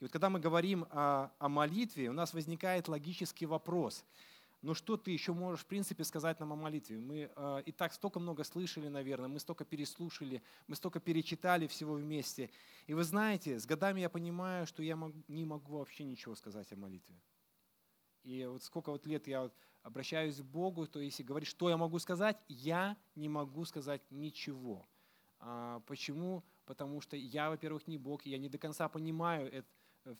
[0.00, 4.04] И вот когда мы говорим о, о молитве, у нас возникает логический вопрос.
[4.60, 6.98] Ну что ты еще можешь, в принципе, сказать нам о молитве?
[6.98, 11.94] Мы э, и так столько много слышали, наверное, мы столько переслушали, мы столько перечитали всего
[11.94, 12.50] вместе.
[12.86, 16.72] И вы знаете, с годами я понимаю, что я мог, не могу вообще ничего сказать
[16.72, 17.20] о молитве.
[18.24, 19.50] И вот сколько вот лет я
[19.82, 24.86] обращаюсь к Богу, то если говорить, что я могу сказать, я не могу сказать ничего.
[25.38, 26.44] А, почему?
[26.66, 29.68] Потому что я, во-первых, не Бог, я не до конца понимаю это,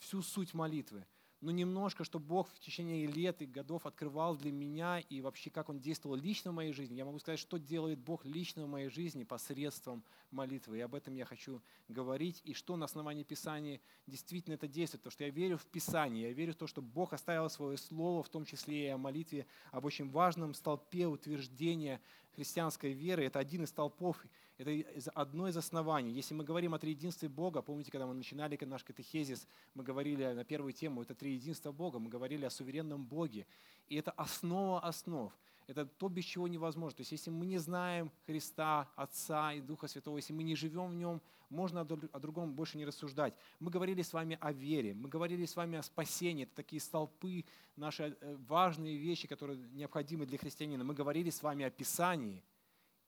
[0.01, 1.07] всю суть молитвы
[1.41, 5.69] но немножко, что Бог в течение лет и годов открывал для меня и вообще как
[5.69, 6.97] Он действовал лично в моей жизни.
[6.97, 10.79] Я могу сказать, что делает Бог лично в моей жизни посредством молитвы.
[10.79, 12.41] И об этом я хочу говорить.
[12.45, 15.03] И что на основании Писания действительно это действует.
[15.03, 18.25] Потому что я верю в Писание, я верю в то, что Бог оставил свое слово,
[18.25, 22.01] в том числе и о молитве, об очень важном столпе утверждения
[22.35, 23.25] христианской веры.
[23.25, 24.25] Это один из столпов
[24.59, 26.11] это одно из оснований.
[26.13, 30.45] Если мы говорим о триединстве Бога, помните, когда мы начинали наш катехезис, мы говорили на
[30.45, 33.47] первую тему, это триединство Бога, мы говорили о суверенном Боге.
[33.89, 35.33] И это основа основ.
[35.69, 36.97] Это то, без чего невозможно.
[36.97, 40.91] То есть если мы не знаем Христа, Отца и Духа Святого, если мы не живем
[40.91, 41.21] в Нем,
[41.51, 43.35] можно о другом больше не рассуждать.
[43.61, 46.45] Мы говорили с вами о вере, мы говорили с вами о спасении.
[46.45, 47.45] Это такие столпы,
[47.77, 50.85] наши э, важные вещи, которые необходимы для христианина.
[50.85, 52.43] Мы говорили с вами о Писании–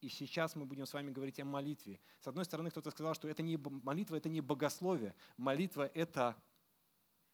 [0.01, 2.01] и сейчас мы будем с вами говорить о молитве.
[2.21, 5.15] С одной стороны, кто-то сказал, что это не молитва, это не богословие.
[5.37, 6.37] Молитва это,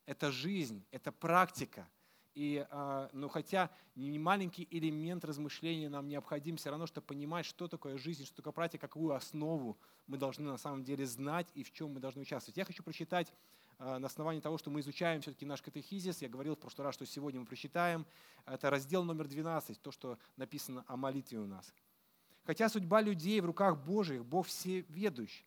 [0.04, 1.88] это жизнь, это практика.
[2.34, 7.66] И, а, ну, хотя не маленький элемент размышления нам необходим, все равно, чтобы понимать, что
[7.66, 11.72] такое жизнь, что такое практика, какую основу мы должны на самом деле знать и в
[11.72, 12.58] чем мы должны участвовать.
[12.58, 13.32] Я хочу прочитать
[13.78, 16.20] а, на основании того, что мы изучаем все-таки наш катехизис.
[16.20, 18.04] Я говорил в прошлый раз, что сегодня мы прочитаем.
[18.44, 21.72] Это раздел номер 12, то, что написано о молитве у нас.
[22.46, 25.44] Хотя судьба людей в руках Божьих, Бог всеведущ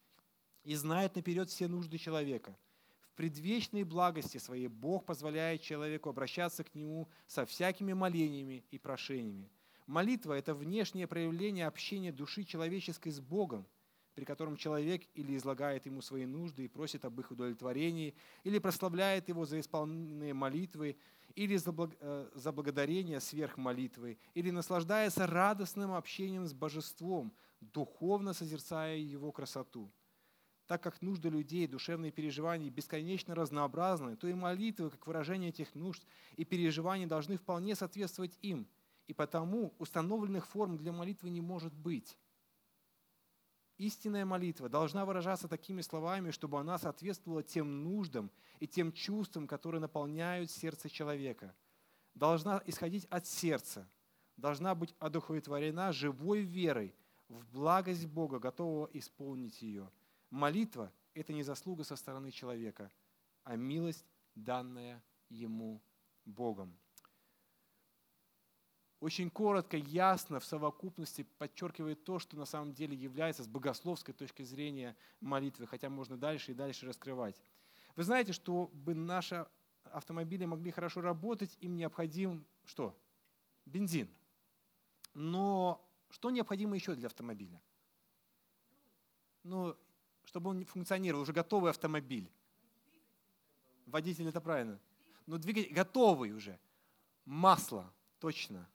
[0.66, 2.58] и знает наперед все нужды человека.
[3.00, 9.50] В предвечной благости своей Бог позволяет человеку обращаться к Нему со всякими молениями и прошениями.
[9.88, 13.66] Молитва– это внешнее проявление общения души человеческой с Богом,
[14.20, 18.14] при котором человек или излагает ему свои нужды и просит об их удовлетворении,
[18.44, 20.98] или прославляет его за исполненные молитвы,
[21.36, 27.32] или за э, благодарение сверх молитвы, или наслаждается радостным общением с божеством,
[27.62, 29.90] духовно созерцая его красоту.
[30.68, 36.04] Так как нужды людей, душевные переживания бесконечно разнообразны, то и молитвы, как выражение этих нужд
[36.36, 38.68] и переживаний, должны вполне соответствовать им.
[39.08, 42.18] И потому установленных форм для молитвы не может быть.
[43.80, 48.30] Истинная молитва должна выражаться такими словами, чтобы она соответствовала тем нуждам
[48.60, 51.56] и тем чувствам, которые наполняют сердце человека.
[52.14, 53.90] Должна исходить от сердца,
[54.36, 56.94] должна быть одухотворена живой верой
[57.30, 59.90] в благость Бога, готового исполнить ее.
[60.30, 62.92] Молитва– это не заслуга со стороны человека,
[63.46, 65.82] а милость, данная ему
[66.26, 66.78] Богом
[69.00, 74.44] очень коротко, ясно, в совокупности подчеркивает то, что на самом деле является с богословской точки
[74.44, 77.42] зрения молитвы, хотя можно дальше и дальше раскрывать.
[77.96, 79.48] Вы знаете, чтобы наши
[79.86, 82.98] автомобили могли хорошо работать, им необходим что?
[83.66, 84.10] Бензин.
[85.14, 87.62] Но что необходимо еще для автомобиля?
[89.44, 89.78] Ну,
[90.26, 92.30] чтобы он функционировал, уже готовый автомобиль.
[93.86, 94.80] Водитель это правильно.
[95.26, 96.60] Но двигатель готовый уже.
[97.26, 98.70] Масло, точно.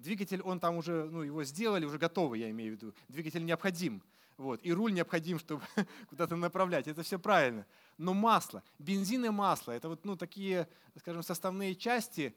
[0.00, 2.94] Двигатель, он там уже, ну, его сделали, уже готовый, я имею в виду.
[3.08, 4.02] Двигатель необходим.
[4.36, 4.60] Вот.
[4.62, 5.62] И руль необходим, чтобы
[6.08, 6.88] куда-то направлять.
[6.88, 7.66] Это все правильно.
[7.98, 10.66] Но масло, бензин и масло, это вот ну, такие,
[10.98, 12.34] скажем, составные части.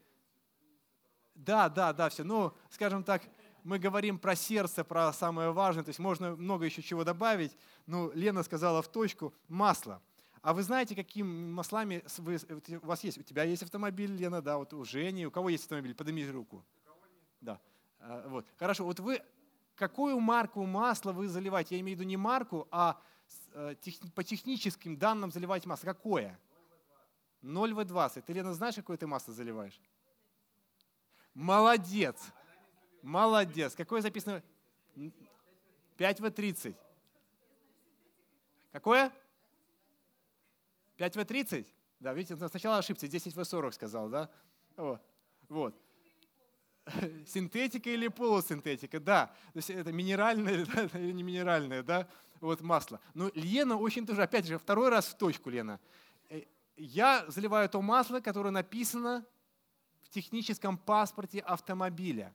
[1.34, 2.24] Да, да, да, все.
[2.24, 3.24] Ну, скажем так,
[3.64, 7.56] мы говорим про сердце, про самое важное, то есть можно много еще чего добавить.
[7.86, 10.02] Ну, Лена сказала в точку масло.
[10.42, 12.38] А вы знаете, какими маслами вы,
[12.82, 13.18] у вас есть?
[13.18, 15.26] У тебя есть автомобиль, Лена, да, вот у Жени.
[15.26, 15.96] У кого есть автомобиль?
[15.96, 16.66] Поднимите руку.
[17.44, 17.60] Да.
[18.00, 18.46] А, вот.
[18.58, 19.22] Хорошо, вот вы
[19.76, 21.76] какую марку масла вы заливаете?
[21.76, 23.02] Я имею в виду не марку, а
[23.52, 23.76] э,
[24.16, 25.86] по техническим данным заливаете масло.
[25.86, 26.40] Какое?
[27.42, 28.22] 0В20.
[28.22, 29.78] Ты, Лена, знаешь, какое ты масло заливаешь?
[31.34, 32.18] Молодец.
[33.02, 33.76] Молодец.
[33.76, 34.42] Какое записано?
[35.98, 36.76] 5В30.
[38.72, 39.12] Какое?
[40.98, 41.68] 5В30?
[42.00, 44.30] Да, видите, сначала ошибся, 10В40 сказал, да?
[44.78, 45.02] Вот.
[45.50, 45.83] вот.
[47.28, 49.28] синтетика или полусинтетика, да.
[49.54, 52.08] То есть это минеральное да, или не минеральное, да,
[52.42, 53.00] вот масло.
[53.14, 55.80] Но Лена очень тоже, опять же, второй раз в точку, Лена.
[56.30, 56.42] Э,
[56.76, 59.26] я заливаю то масло, которое написано
[60.02, 62.34] в техническом паспорте автомобиля.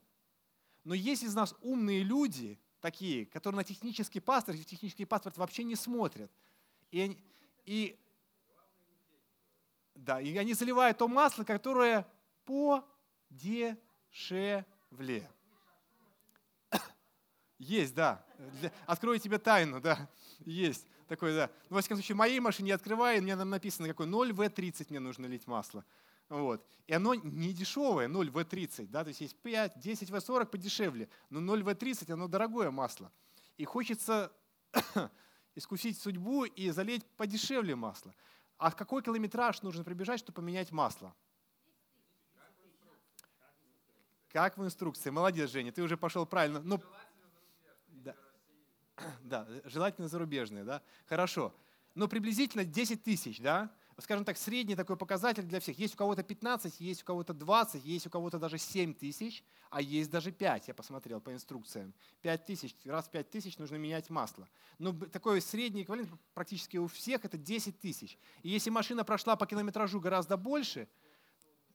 [0.84, 5.76] Но есть из нас умные люди, такие, которые на технический паспорт, технический паспорт вообще не
[5.76, 6.30] смотрят.
[6.90, 7.18] И,
[7.66, 7.98] и
[9.94, 12.06] Да, и они заливают то масло, которое
[14.08, 15.30] подешевле.
[17.58, 18.24] Есть, да.
[18.86, 20.08] Открою тебе тайну, да.
[20.40, 20.86] Есть.
[21.06, 21.50] Такой, да.
[21.70, 25.26] Ну, во всяком случае, моей машине открываю, мне там написано, какой 0 В30 мне нужно
[25.26, 25.84] лить масло.
[26.28, 26.62] Вот.
[26.86, 31.40] И оно не дешевое, 0 В30, да, то есть есть 5, 10 В40 подешевле, но
[31.40, 33.10] 0 В30 оно дорогое масло.
[33.56, 34.30] И хочется
[35.54, 38.14] искусить судьбу и залить подешевле масло.
[38.58, 41.14] А какой километраж нужно пробежать, чтобы поменять масло?
[44.38, 45.10] Как в инструкции.
[45.10, 46.60] Молодец, Женя, ты уже пошел правильно.
[46.60, 46.80] Но...
[47.88, 48.14] Да.
[49.24, 50.80] да, желательно зарубежные, да?
[51.06, 51.52] Хорошо.
[51.96, 53.68] Но приблизительно 10 тысяч, да?
[54.00, 55.76] скажем так, средний такой показатель для всех.
[55.76, 59.80] Есть у кого-то 15, есть у кого-то 20, есть у кого-то даже 7 тысяч, а
[59.80, 61.92] есть даже 5, я посмотрел по инструкциям.
[62.22, 64.48] 5 тысяч, раз 5 тысяч нужно менять масло.
[64.78, 68.16] Но такой средний эквивалент практически у всех это 10 тысяч.
[68.44, 70.86] И если машина прошла по километражу гораздо больше,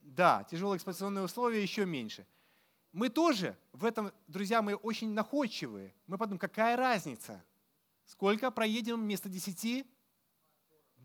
[0.00, 2.26] да, тяжелые эксплуатационные условия еще меньше.
[2.94, 5.92] Мы тоже в этом, друзья, мы очень находчивые.
[6.06, 7.44] Мы подумаем, какая разница?
[8.06, 9.84] Сколько проедем вместо 10?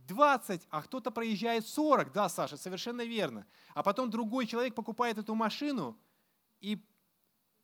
[0.08, 2.14] 20, а кто-то проезжает 40.
[2.14, 3.48] Да, Саша, совершенно верно.
[3.74, 5.98] А потом другой человек покупает эту машину
[6.62, 6.78] и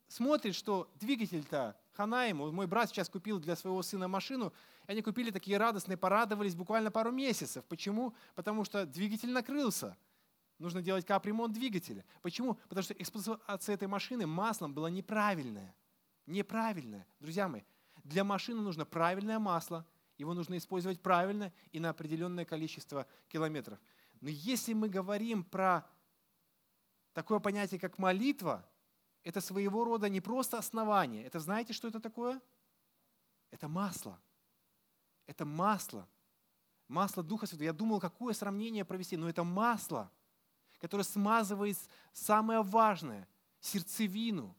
[0.08, 2.52] смотрит, что двигатель-то хана ему.
[2.52, 4.54] Мой брат сейчас купил для своего сына машину,
[4.88, 7.64] и они купили такие радостные, порадовались буквально пару месяцев.
[7.66, 8.16] Почему?
[8.34, 9.96] Потому что двигатель накрылся.
[10.58, 12.06] Нужно делать капремонт двигателя.
[12.22, 12.56] Почему?
[12.70, 15.76] Потому что эксплуатация этой машины маслом была неправильная.
[16.26, 17.06] Неправильная.
[17.20, 17.64] Друзья мои,
[18.04, 19.86] для машины нужно правильное масло–
[20.18, 23.80] его нужно использовать правильно и на определенное количество километров.
[24.22, 25.86] Но если мы говорим про
[27.14, 28.68] такое понятие, как молитва,
[29.24, 31.26] это своего рода не просто основание.
[31.26, 32.42] Это знаете, что это такое?
[33.52, 34.20] Это масло.
[35.28, 36.08] Это масло.
[36.88, 37.66] Масло Духа Святого.
[37.66, 40.12] Я думал, какое сравнение провести, но это масло,
[40.86, 41.78] которое смазывает
[42.14, 43.28] самое важное,
[43.60, 44.56] сердцевину,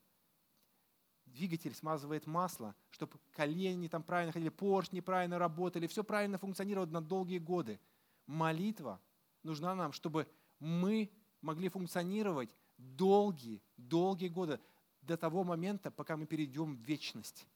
[1.25, 7.00] двигатель смазывает масло, чтобы колени там правильно ходили, поршни правильно работали, все правильно функционировало на
[7.00, 7.78] долгие годы.
[8.26, 9.00] Молитва
[9.44, 10.28] нужна нам, чтобы
[10.58, 11.12] мы
[11.43, 14.58] могли функционировать долгие, долгие годы,
[15.02, 17.46] до того момента, пока мы перейдем в вечность.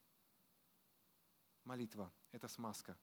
[1.64, 2.96] Молитва– это смазка.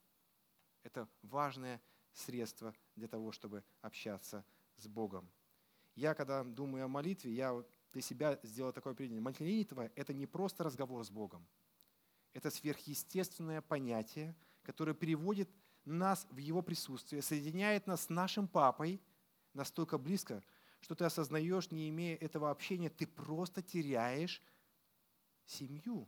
[0.84, 1.82] Это важное
[2.14, 4.46] средство для того, чтобы общаться
[4.78, 5.30] с Богом.
[5.98, 9.20] Я, когда думаю о молитве, я для себя сделал такое определение.
[9.20, 11.48] Молитва– это не просто разговор с Богом.
[12.34, 15.50] Это сверхъестественное понятие, которое переводит
[15.86, 19.02] нас в Его присутствие, соединяет нас с нашим Папой
[19.54, 20.44] настолько близко,
[20.82, 24.44] что ты осознаешь, не имея этого общения, ты просто теряешь
[25.48, 26.08] семью,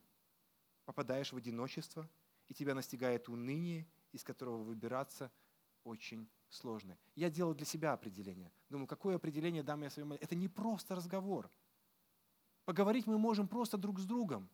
[0.86, 2.08] попадаешь в одиночество,
[2.48, 5.32] и тебя настигает уныние, из которого выбираться
[5.84, 6.98] очень сложно.
[7.16, 8.52] Я делал для себя определение.
[8.70, 10.16] Думаю, какое определение дам я своему...
[10.16, 11.50] Это не просто разговор–
[12.70, 14.48] Поговорить мы можем просто друг с другом.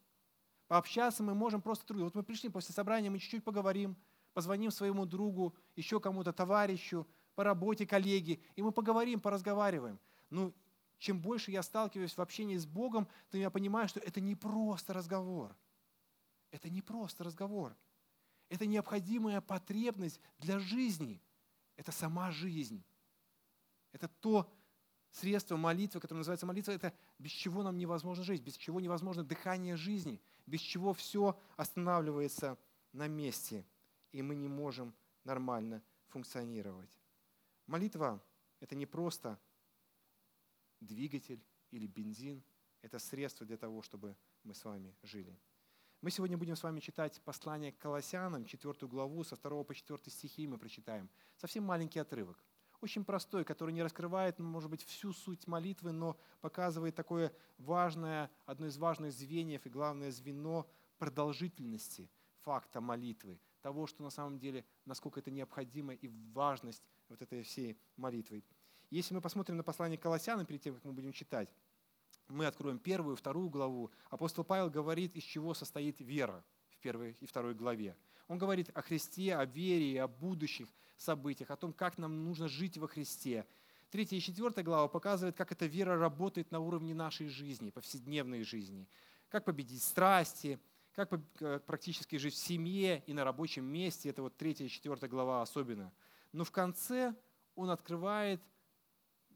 [0.70, 3.98] Пообщаться мы можем просто друг Вот мы пришли после собрания, мы чуть-чуть поговорим,
[4.32, 7.06] позвоним своему другу, еще кому-то, товарищу,
[7.36, 10.00] по работе, коллеге, и мы поговорим, поразговариваем.
[10.30, 10.54] Ну,
[10.98, 14.94] чем больше я сталкиваюсь в общении с Богом, тем я понимаю, что это не просто
[14.94, 15.54] разговор.
[16.52, 17.76] Это не просто разговор.
[18.48, 21.22] Это необходимая потребность для жизни.
[21.76, 22.84] Это сама жизнь.
[23.92, 24.52] Это то,
[25.12, 29.76] средство молитвы, которое называется молитва, это без чего нам невозможно жить, без чего невозможно дыхание
[29.78, 32.58] жизни, без чего все останавливается
[32.92, 33.66] на месте,
[34.12, 37.00] и мы не можем нормально функционировать.
[37.68, 38.22] Молитва–
[38.60, 39.40] это не просто
[40.80, 42.44] двигатель или бензин,
[42.82, 45.40] это средство для того, чтобы мы с вами жили.
[46.06, 50.00] Мы сегодня будем с вами читать послание к Колоссянам, 4 главу, со 2 по 4
[50.06, 51.10] стихи мы прочитаем.
[51.36, 52.46] Совсем маленький отрывок
[52.80, 58.68] очень простой, который не раскрывает, может быть, всю суть молитвы, но показывает такое важное, одно
[58.68, 60.70] из важных звеньев и главное звено
[61.00, 62.12] продолжительности
[62.44, 67.80] факта молитвы, того, что на самом деле, насколько это необходимо и важность вот этой всей
[67.96, 68.44] молитвы.
[68.92, 71.52] Если мы посмотрим на послание Колоссянам, перед тем, как мы будем читать,
[72.28, 73.92] мы откроем первую, вторую главу.
[74.10, 77.96] Апостол Павел говорит, из чего состоит вера в первой и второй главе.
[78.28, 80.68] Он говорит о Христе, о вере о будущих
[80.98, 83.46] событиях, о том, как нам нужно жить во Христе.
[83.92, 88.88] Третья и четвертая глава показывает, как эта вера работает на уровне нашей жизни, повседневной жизни.
[89.30, 90.60] Как победить страсти,
[90.94, 91.10] как
[91.66, 94.10] практически жить в семье и на рабочем месте.
[94.10, 95.94] Это вот третья и четвертая глава особенно.
[96.32, 97.14] Но в конце
[97.54, 98.42] он открывает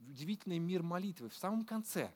[0.07, 1.29] удивительный мир молитвы.
[1.29, 2.13] В самом конце,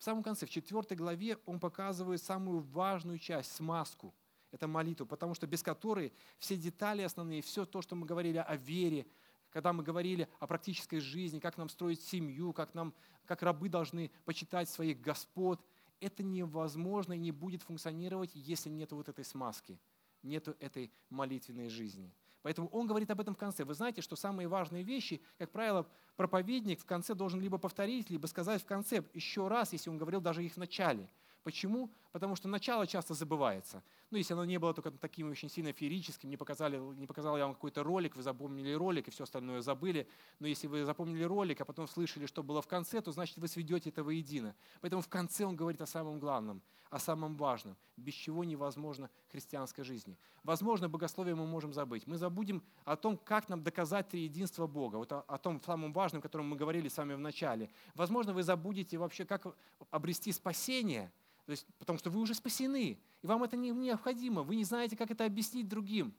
[0.00, 4.14] в самом конце, в четвертой главе он показывает самую важную часть, смазку–
[4.50, 8.56] это молитва, потому что без которой все детали основные, все то, что мы говорили о
[8.56, 9.06] вере,
[9.50, 12.94] когда мы говорили о практической жизни, как нам строить семью, как, нам,
[13.26, 15.60] как рабы должны почитать своих господ,
[16.00, 19.78] это невозможно и не будет функционировать, если нет вот этой смазки,
[20.22, 22.10] нет этой молитвенной жизни.
[22.42, 23.64] Поэтому он говорит об этом в конце.
[23.64, 28.26] Вы знаете, что самые важные вещи, как правило, проповедник в конце должен либо повторить, либо
[28.26, 31.08] сказать в конце еще раз, если он говорил даже их в начале–
[31.42, 31.90] Почему?
[32.12, 33.84] Потому что начало часто забывается.
[34.10, 37.44] Ну, если оно не было только таким очень сильно феерическим, не, показали, не показал я
[37.44, 40.08] вам какой-то ролик, вы запомнили ролик и все остальное забыли.
[40.40, 43.46] Но если вы запомнили ролик, а потом слышали, что было в конце, то значит вы
[43.46, 44.56] сведете это воедино.
[44.80, 49.84] Поэтому в конце он говорит о самом главном, о самом важном, без чего невозможно христианской
[49.84, 50.18] жизни.
[50.42, 52.08] Возможно, богословие мы можем забыть.
[52.08, 56.18] Мы забудем о том, как нам доказать триединство Бога, вот о, о том самом важном,
[56.18, 57.70] о котором мы говорили с вами в начале.
[57.94, 59.46] Возможно, вы забудете вообще, как
[59.92, 61.12] обрести спасение–
[61.50, 64.44] то есть, потому что вы уже спасены, и вам это не необходимо.
[64.44, 66.14] Вы не знаете, как это объяснить другим.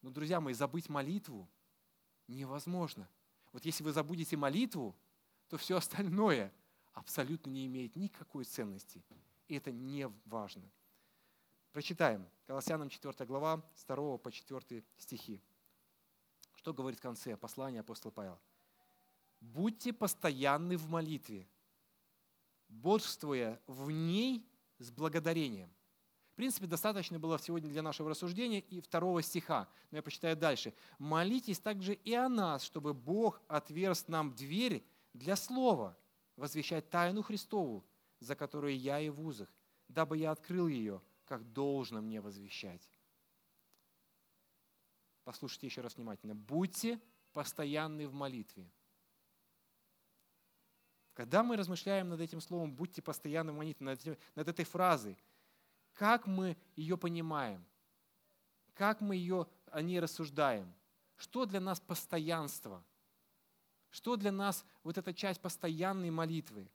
[0.00, 1.48] Но, друзья мои, забыть молитву
[2.28, 3.08] невозможно.
[3.50, 4.94] Вот если вы забудете молитву,
[5.48, 6.52] то все остальное
[6.92, 9.02] абсолютно не имеет никакой ценности.
[9.48, 10.70] И это не важно.
[11.72, 12.24] Прочитаем.
[12.46, 15.42] Колоссянам 4 глава, с 2 по 4 стихи.
[16.54, 18.40] Что говорит в конце послания апостола Павла?
[19.40, 21.48] «Будьте постоянны в молитве,
[22.68, 25.70] бодрствуя в ней с благодарением.
[26.32, 29.68] В принципе, достаточно было сегодня для нашего рассуждения и второго стиха.
[29.90, 30.74] Но я прочитаю дальше.
[30.98, 35.96] «Молитесь также и о нас, чтобы Бог отверз нам дверь для слова,
[36.36, 37.86] возвещать тайну Христову,
[38.20, 39.48] за которую я и в узах,
[39.88, 42.86] дабы я открыл ее, как должно мне возвещать».
[45.24, 46.34] Послушайте еще раз внимательно.
[46.34, 47.00] «Будьте
[47.32, 48.70] постоянны в молитве».
[51.16, 55.16] Когда мы размышляем над этим словом, будьте постоянно в молитве, над, над этой фразой,
[55.94, 57.64] как мы ее понимаем,
[58.74, 60.70] как мы ее, о ней рассуждаем,
[61.16, 62.84] что для нас постоянство,
[63.88, 66.68] что для нас вот эта часть постоянной молитвы.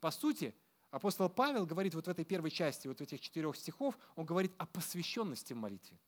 [0.00, 0.54] По сути,
[0.90, 4.54] апостол Павел говорит вот в этой первой части, вот в этих четырех стихов, он говорит
[4.56, 6.00] о посвященности в молитве.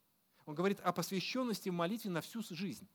[0.47, 2.89] Он говорит о посвященности в молитве на всю жизнь.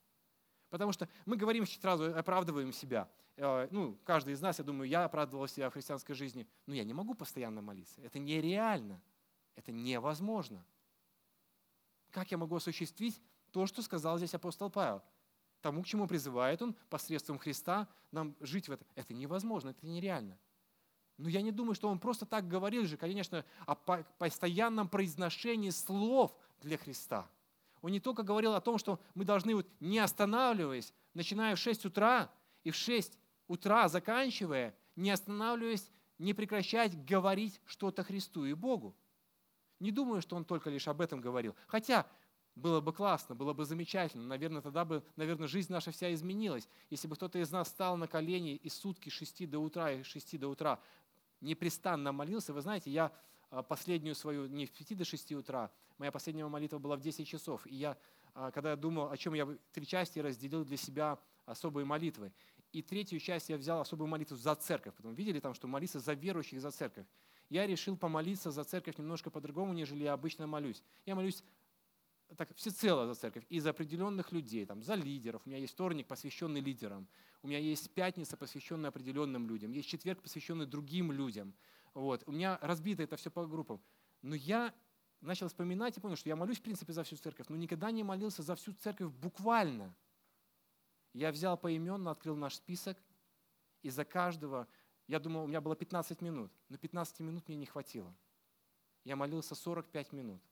[0.70, 3.08] Потому что мы говорим сразу, оправдываем себя.
[3.36, 6.46] Э, ну, каждый из нас, я думаю, я оправдывал себя в христианской жизни.
[6.66, 8.00] Но я не могу постоянно молиться.
[8.02, 9.00] Это нереально.
[9.56, 10.64] Это невозможно.
[12.10, 15.02] Как я могу осуществить то, что сказал здесь апостол Павел?
[15.60, 18.86] Тому, к чему призывает он посредством Христа нам жить в этом.
[18.94, 20.38] Это невозможно, это нереально.
[21.16, 26.36] Но я не думаю, что он просто так говорил же, конечно, о постоянном произношении слов
[26.60, 27.28] для Христа.
[27.84, 31.84] Он не только говорил о том, что мы должны, вот, не останавливаясь, начиная в 6
[31.84, 38.96] утра и в 6 утра заканчивая, не останавливаясь, не прекращать говорить что-то Христу и Богу.
[39.80, 41.54] Не думаю, что он только лишь об этом говорил.
[41.66, 42.06] Хотя
[42.54, 44.24] было бы классно, было бы замечательно.
[44.24, 46.66] Наверное, тогда бы, наверное, жизнь наша вся изменилась.
[46.88, 50.02] Если бы кто-то из нас стал на колени и сутки с 6 до утра и
[50.02, 50.80] с 6 до утра
[51.42, 52.54] непрестанно молился.
[52.54, 53.12] Вы знаете, я
[53.62, 57.66] последнюю свою, не в 5 до 6 утра, моя последняя молитва была в 10 часов.
[57.66, 57.96] И я,
[58.34, 62.32] а, когда я думал, о чем я три части разделил для себя особые молитвы.
[62.72, 64.94] И третью часть я взял особую молитву за церковь.
[64.94, 67.06] Потом видели там, что молиться за верующих, за церковь.
[67.48, 70.82] Я решил помолиться за церковь немножко по-другому, нежели я обычно молюсь.
[71.06, 71.44] Я молюсь
[72.36, 75.42] так, всецело за церковь, и за определенных людей, там, за лидеров.
[75.44, 77.06] У меня есть вторник, посвященный лидерам.
[77.42, 79.70] У меня есть пятница, посвященная определенным людям.
[79.72, 81.54] Есть четверг, посвященный другим людям.
[81.94, 82.24] Вот.
[82.26, 83.80] У меня разбито это все по группам.
[84.22, 84.74] Но я
[85.20, 88.02] начал вспоминать и понял, что я молюсь, в принципе, за всю церковь, но никогда не
[88.02, 89.94] молился за всю церковь буквально.
[91.12, 92.98] Я взял поименно, открыл наш список,
[93.82, 94.66] и за каждого,
[95.06, 98.14] я думал, у меня было 15 минут, но 15 минут мне не хватило.
[99.04, 100.42] Я молился 45 минут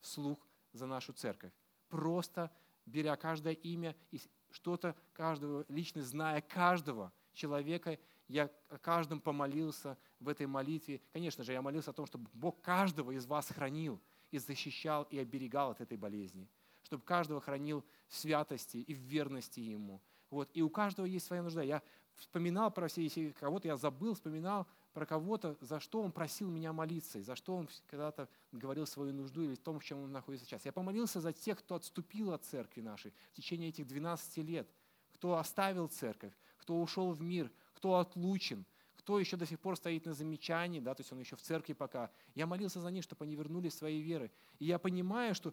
[0.00, 0.38] вслух
[0.72, 1.52] за нашу церковь.
[1.88, 2.50] Просто
[2.86, 4.20] беря каждое имя и
[4.50, 7.98] что-то каждого, лично зная каждого человека,
[8.28, 11.00] я о каждом помолился в этой молитве.
[11.12, 14.00] Конечно же, я молился о том, чтобы Бог каждого из вас хранил
[14.30, 16.48] и защищал и оберегал от этой болезни.
[16.82, 20.00] Чтобы каждого хранил в святости и в верности Ему.
[20.30, 20.50] Вот.
[20.54, 21.62] И у каждого есть своя нужда.
[21.62, 21.82] Я
[22.16, 26.72] вспоминал про все, если кого-то я забыл, вспоминал про кого-то, за что он просил меня
[26.72, 30.12] молиться, и за что он когда-то говорил свою нужду или в том, в чем он
[30.12, 30.64] находится сейчас.
[30.64, 34.68] Я помолился за тех, кто отступил от церкви нашей в течение этих 12 лет,
[35.14, 37.50] кто оставил церковь, кто ушел в мир,
[37.84, 38.64] кто отлучен,
[38.96, 41.74] кто еще до сих пор стоит на замечании, да, то есть он еще в церкви
[41.74, 42.10] пока.
[42.34, 44.32] Я молился за них, чтобы они вернулись свои веры.
[44.58, 45.52] И я понимаю, что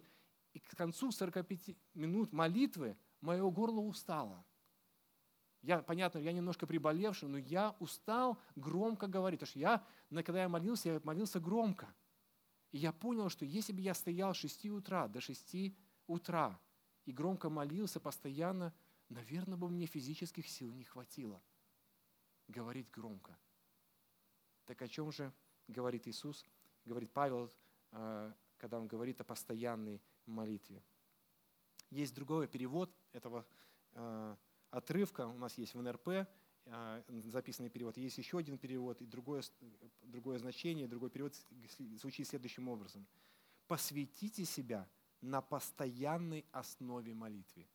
[0.54, 4.42] к концу 45 минут молитвы мое горло устало.
[5.60, 9.40] Я, понятно, я немножко приболевший, но я устал громко говорить.
[9.40, 11.94] Потому что я, когда я молился, я молился громко.
[12.70, 16.58] И я понял, что если бы я стоял с 6 утра до 6 утра
[17.04, 18.72] и громко молился постоянно,
[19.10, 21.42] наверное, бы мне физических сил не хватило
[22.48, 23.36] говорить громко.
[24.64, 25.32] Так о чем же
[25.68, 26.44] говорит Иисус,
[26.84, 27.50] говорит Павел,
[27.92, 30.82] э, когда он говорит о постоянной молитве?
[31.90, 33.46] Есть другой перевод этого
[33.92, 34.36] э,
[34.70, 36.08] отрывка, у нас есть в НРП,
[36.64, 39.42] э, записанный перевод, есть еще один перевод, и другое,
[40.02, 41.34] другое значение, другой перевод
[41.96, 43.06] звучит следующим образом.
[43.66, 44.88] «Посвятите себя
[45.20, 47.68] на постоянной основе молитве».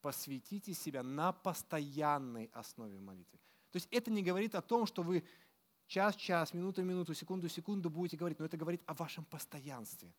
[0.00, 3.38] Посвятите себя на постоянной основе молитвы.
[3.70, 5.24] То есть это не говорит о том, что вы
[5.86, 10.12] час-час, минуту-минуту, секунду-секунду будете говорить, но это говорит о вашем постоянстве.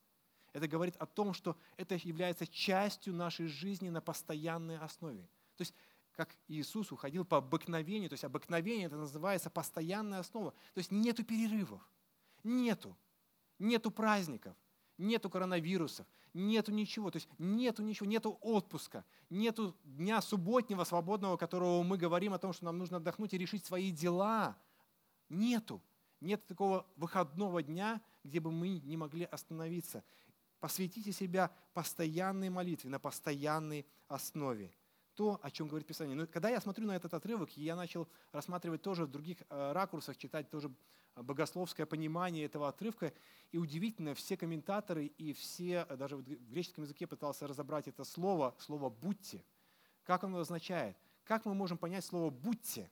[0.53, 5.21] Это говорит о том, что это является частью нашей жизни на постоянной основе.
[5.55, 5.73] То есть
[6.11, 10.51] как Иисус уходил по обыкновению, то есть обыкновение это называется постоянная основа.
[10.73, 11.81] То есть нету перерывов,
[12.43, 12.97] нету,
[13.59, 14.55] нету праздников,
[15.01, 21.83] нету коронавирусов, нету ничего, то есть нету ничего, нету отпуска, нету дня субботнего свободного, которого
[21.83, 24.55] мы говорим о том, что нам нужно отдохнуть и решить свои дела.
[25.29, 25.81] Нету.
[26.19, 30.03] Нет такого выходного дня, где бы мы не могли остановиться.
[30.59, 34.71] Посвятите себя постоянной молитве, на постоянной основе
[35.15, 36.15] то, о чем говорит Писание.
[36.15, 40.17] Но когда я смотрю на этот отрывок, я начал рассматривать тоже в других э, ракурсах,
[40.17, 40.71] читать тоже
[41.15, 43.13] богословское понимание этого отрывка.
[43.51, 48.55] И удивительно, все комментаторы и все, э, даже в греческом языке пытался разобрать это слово,
[48.59, 49.43] слово «будьте».
[50.03, 50.97] Как оно означает?
[51.23, 52.89] Как мы можем понять слово «будьте»?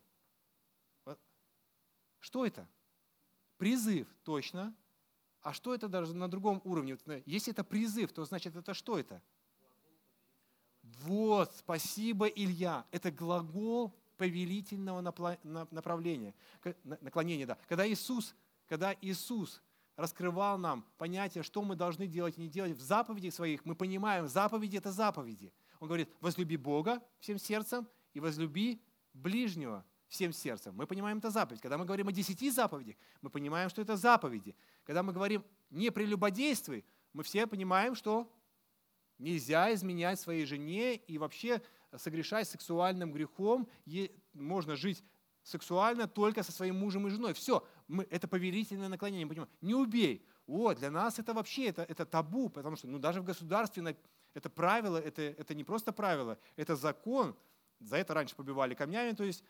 [2.19, 2.67] Что это?
[3.57, 4.75] Призыв, точно.
[5.41, 6.97] А что это даже на другом уровне?
[7.25, 9.21] Если это призыв, то значит это что это?
[10.83, 12.85] Вот, спасибо, Илья.
[12.91, 16.35] Это глагол повелительного направления,
[16.83, 17.47] наклонения.
[17.47, 17.57] Да.
[17.69, 18.35] Когда Иисус,
[18.67, 19.61] когда Иисус
[19.95, 24.27] раскрывал нам понятие, что мы должны делать и не делать в заповедях своих, мы понимаем,
[24.27, 25.53] заповеди– это заповеди.
[25.79, 28.81] Он говорит, возлюби Бога всем сердцем и возлюби
[29.13, 30.75] ближнего всем сердцем.
[30.75, 31.61] Мы понимаем это заповедь.
[31.61, 34.53] Когда мы говорим о десяти заповедях, мы понимаем, что это заповеди.
[34.83, 38.29] Когда мы говорим не прелюбодействуй, мы все понимаем, что
[39.19, 41.61] Нельзя изменять своей жене и вообще
[41.97, 43.67] согрешать сексуальным грехом.
[44.33, 45.03] Можно жить
[45.43, 47.33] сексуально только со своим мужем и женой.
[47.33, 49.25] Все, мы, это повелительное наклонение.
[49.25, 50.25] Мы понимаем, не убей.
[50.47, 53.95] О, для нас это вообще это, это табу, потому что ну, даже в государстве
[54.33, 57.35] это правило, это, это не просто правило, это закон.
[57.79, 59.43] За это раньше побивали камнями, то есть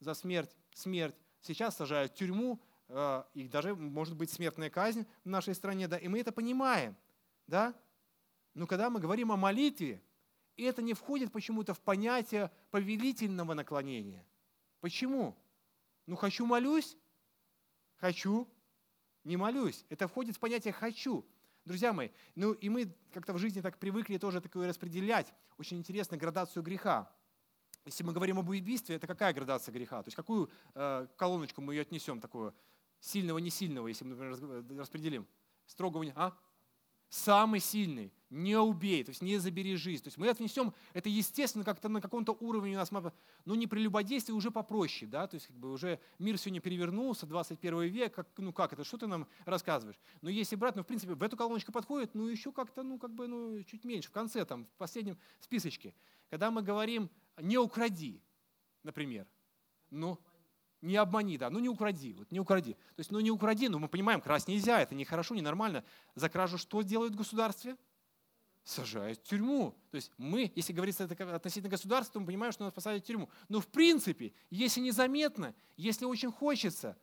[0.00, 1.16] за смерть, смерть.
[1.40, 5.96] Сейчас сажают в тюрьму, э, и даже может быть смертная казнь в нашей стране, да,
[5.96, 6.94] и мы это понимаем,
[7.46, 7.74] да,
[8.54, 10.02] но когда мы говорим о молитве,
[10.62, 14.26] это не входит почему-то в понятие повелительного наклонения.
[14.80, 15.36] Почему?
[16.06, 16.96] Ну, хочу молюсь,
[17.96, 18.48] хочу,
[19.24, 19.84] не молюсь.
[19.88, 21.24] Это входит в понятие «хочу».
[21.64, 25.34] Друзья мои, ну и мы как-то в жизни так привыкли тоже такое распределять.
[25.58, 27.12] Очень интересно градацию греха.
[27.84, 30.02] Если мы говорим об убийстве, это какая градация греха?
[30.02, 32.54] То есть какую э, колоночку мы ее отнесем, такую
[33.00, 35.26] сильного, не сильного, если мы, например, распределим?
[35.66, 36.04] Строгого.
[36.16, 36.34] А?
[37.08, 40.02] Самый сильный, не убей, то есть не забери жизнь.
[40.04, 42.90] То есть мы это внесем, это естественно как-то на каком-то уровне у нас,
[43.44, 47.82] ну не прелюбодействие уже попроще, да, то есть как бы уже мир сегодня перевернулся, 21
[47.84, 49.98] век, как, ну как это, что ты нам рассказываешь?
[50.20, 53.14] Но если брать, ну в принципе в эту колоночку подходит, ну еще как-то, ну как
[53.14, 55.94] бы, ну чуть меньше, в конце там, в последнем списочке.
[56.28, 57.08] Когда мы говорим
[57.40, 58.20] «не укради»,
[58.82, 59.26] например,
[59.90, 60.18] ну
[60.80, 62.74] не обмани, да, ну не укради, вот не укради.
[62.74, 65.84] То есть, ну не укради, ну мы понимаем, красть нельзя, это нехорошо, ненормально.
[66.14, 67.76] За кражу что делают в государстве?
[68.64, 69.74] Сажают в тюрьму.
[69.90, 73.30] То есть мы, если говорится относительно государства, то мы понимаем, что нас посадят в тюрьму.
[73.48, 76.98] Но в принципе, если незаметно, если очень хочется,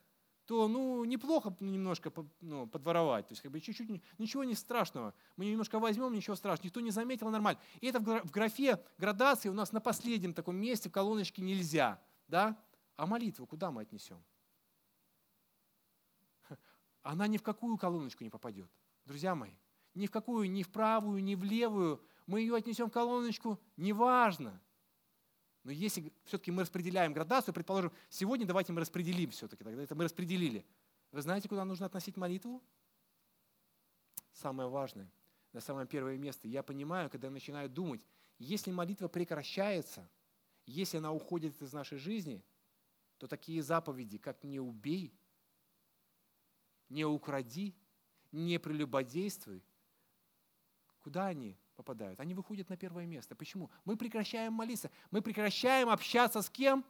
[0.46, 3.28] то ну, неплохо немножко ну, подворовать.
[3.28, 5.14] То есть как бы чуть-чуть, ничего не страшного.
[5.38, 6.68] Мы немножко возьмем, ничего страшного.
[6.68, 7.60] Никто не заметил, нормально.
[7.82, 12.00] И это в графе градации у нас на последнем таком месте в колоночке нельзя.
[12.28, 12.58] Да?
[12.96, 14.24] А молитву куда мы отнесем?
[17.04, 18.72] Она ни в какую колоночку не попадет.
[19.06, 19.54] Друзья мои,
[19.94, 22.02] ни в какую, ни в правую, ни в левую.
[22.26, 24.62] Мы ее отнесем в колоночку, неважно.
[25.64, 30.04] Но если все-таки мы распределяем градацию, предположим, сегодня давайте мы распределим все-таки, тогда это мы
[30.04, 30.66] распределили.
[31.12, 32.64] Вы знаете, куда нужно относить молитву?
[34.32, 35.12] Самое важное,
[35.54, 36.48] на самое первое место.
[36.48, 38.02] Я понимаю, когда я начинаю думать,
[38.38, 40.08] если молитва прекращается,
[40.66, 42.44] если она уходит из нашей жизни–
[43.18, 45.14] то такие заповеди, как «не убей»,
[46.90, 47.76] «не укради»,
[48.32, 49.64] «не прелюбодействуй»,
[51.00, 52.20] куда они попадают?
[52.20, 53.36] Они выходят на первое место.
[53.36, 53.70] Почему?
[53.86, 56.84] Мы прекращаем молиться, мы прекращаем общаться с кем?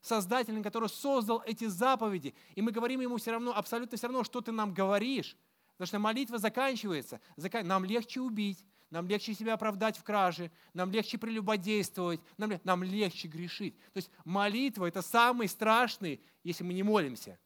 [0.00, 2.34] Создателем, который создал эти заповеди.
[2.54, 5.36] И мы говорим ему все равно, абсолютно все равно, что ты нам говоришь.
[5.72, 7.20] Потому что молитва заканчивается.
[7.64, 13.26] Нам легче убить, нам легче себя оправдать в краже, нам легче прелюбодействовать, нам, нам легче
[13.26, 13.74] грешить.
[13.94, 17.38] То есть молитва– это самый страшный, если мы не молимся.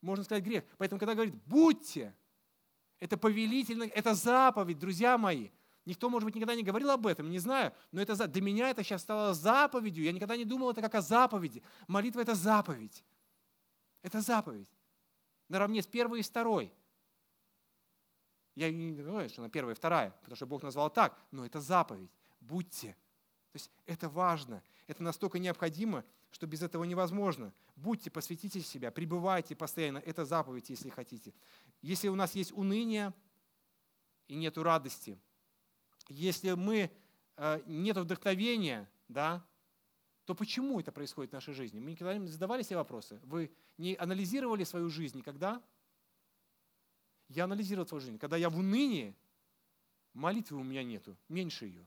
[0.00, 0.62] Можно сказать грех.
[0.78, 2.14] Поэтому, когда говорит «будьте»,
[3.00, 5.50] это повелительно, это заповедь, друзья мои.
[5.84, 8.84] Никто, может быть, никогда не говорил об этом, не знаю, но это, для меня это
[8.84, 10.04] сейчас стало заповедью.
[10.04, 11.60] Я никогда не думал это как о заповеди.
[11.88, 13.04] Молитва– это заповедь.
[14.02, 14.68] Это заповедь.
[15.48, 16.72] Наравне с первой и второй.
[18.54, 22.10] Я не говорю, что она первая вторая, потому что Бог назвал так, но это заповедь.
[22.40, 22.96] Будьте.
[23.52, 24.62] То есть это важно.
[24.86, 27.52] Это настолько необходимо, что без этого невозможно.
[27.76, 29.98] Будьте, посвятите себя, пребывайте постоянно.
[29.98, 31.32] Это заповедь, если хотите.
[31.82, 33.12] Если у нас есть уныние
[34.28, 35.18] и нет радости,
[36.08, 36.90] если мы
[37.36, 39.44] э, нет вдохновения, да,
[40.24, 41.80] то почему это происходит в нашей жизни?
[41.80, 43.20] Мы никогда не задавали себе вопросы.
[43.24, 45.62] Вы не анализировали свою жизнь никогда?
[47.28, 48.18] Я анализировал свою жизнь.
[48.18, 49.14] Когда я в унынии,
[50.12, 51.86] молитвы у меня нету, меньше ее.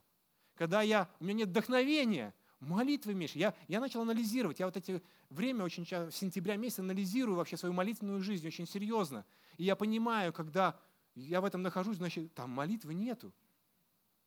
[0.55, 3.37] Когда я, у меня нет вдохновения, молитвы меньше.
[3.37, 4.59] Я, я начал анализировать.
[4.59, 9.25] Я вот эти время очень часто, сентября месяце анализирую вообще свою молитвенную жизнь очень серьезно.
[9.57, 10.79] И я понимаю, когда
[11.15, 13.33] я в этом нахожусь, значит, там молитвы нету.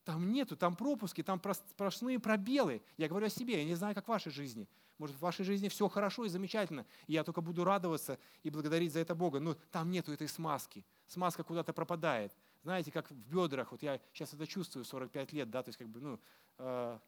[0.04, 2.82] Там нету, там пропуски, там сплошные пробелы.
[2.96, 4.66] Я говорю о себе, я не знаю, как в вашей жизни.
[4.98, 8.92] Может, в вашей жизни все хорошо и замечательно, и я только буду радоваться и благодарить
[8.92, 9.40] за это Бога.
[9.40, 10.84] Но там нету этой смазки.
[11.06, 12.36] Смазка куда-то пропадает.
[12.62, 15.88] Знаете, как в бедрах, вот я сейчас это чувствую, 45 лет, да, то есть как
[15.88, 16.20] бы, ну,
[16.58, 16.98] э,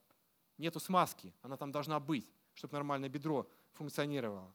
[0.57, 4.55] нету смазки, она там должна быть, чтобы нормальное бедро функционировало.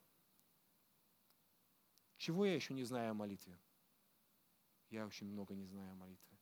[2.17, 3.57] Чего я еще не знаю о молитве?
[4.89, 6.36] Я очень много не знаю о молитве.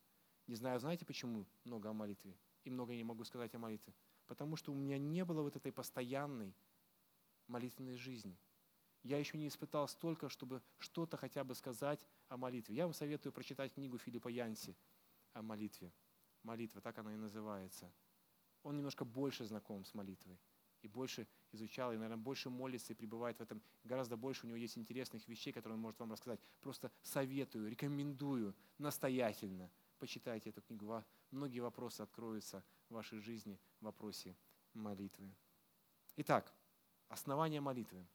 [0.48, 2.38] Не знаю, знаете, почему много о молитве?
[2.64, 3.94] И много я не могу сказать о молитве.
[4.28, 6.54] Потому что у меня не было вот этой постоянной
[7.48, 8.38] молитвенной жизни.
[9.04, 12.76] Я еще не испытал столько, чтобы что-то хотя бы сказать о молитве.
[12.76, 14.76] Я вам советую прочитать книгу Филиппа Янси
[15.34, 15.92] о молитве.
[16.44, 17.92] Молитва, так она и называется.
[18.64, 20.40] Он немножко больше знаком с молитвой
[20.82, 23.62] и больше изучал, и, наверное, больше молится и пребывает в этом.
[23.84, 26.40] Гораздо больше у него есть интересных вещей, которые он может вам рассказать.
[26.62, 31.04] Просто советую, рекомендую настоятельно– почитайте эту книгу.
[31.32, 34.36] Многие вопросы откроются в вашей жизни в вопросе
[34.74, 35.34] молитвы.
[36.18, 36.54] Итак,
[37.08, 38.06] основание молитвы.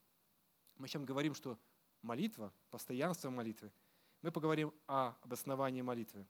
[0.77, 1.59] Мы сейчас говорим, что
[2.03, 3.73] молитва, постоянство молитвы.
[4.23, 6.27] Мы поговорим о, об основании молитвы.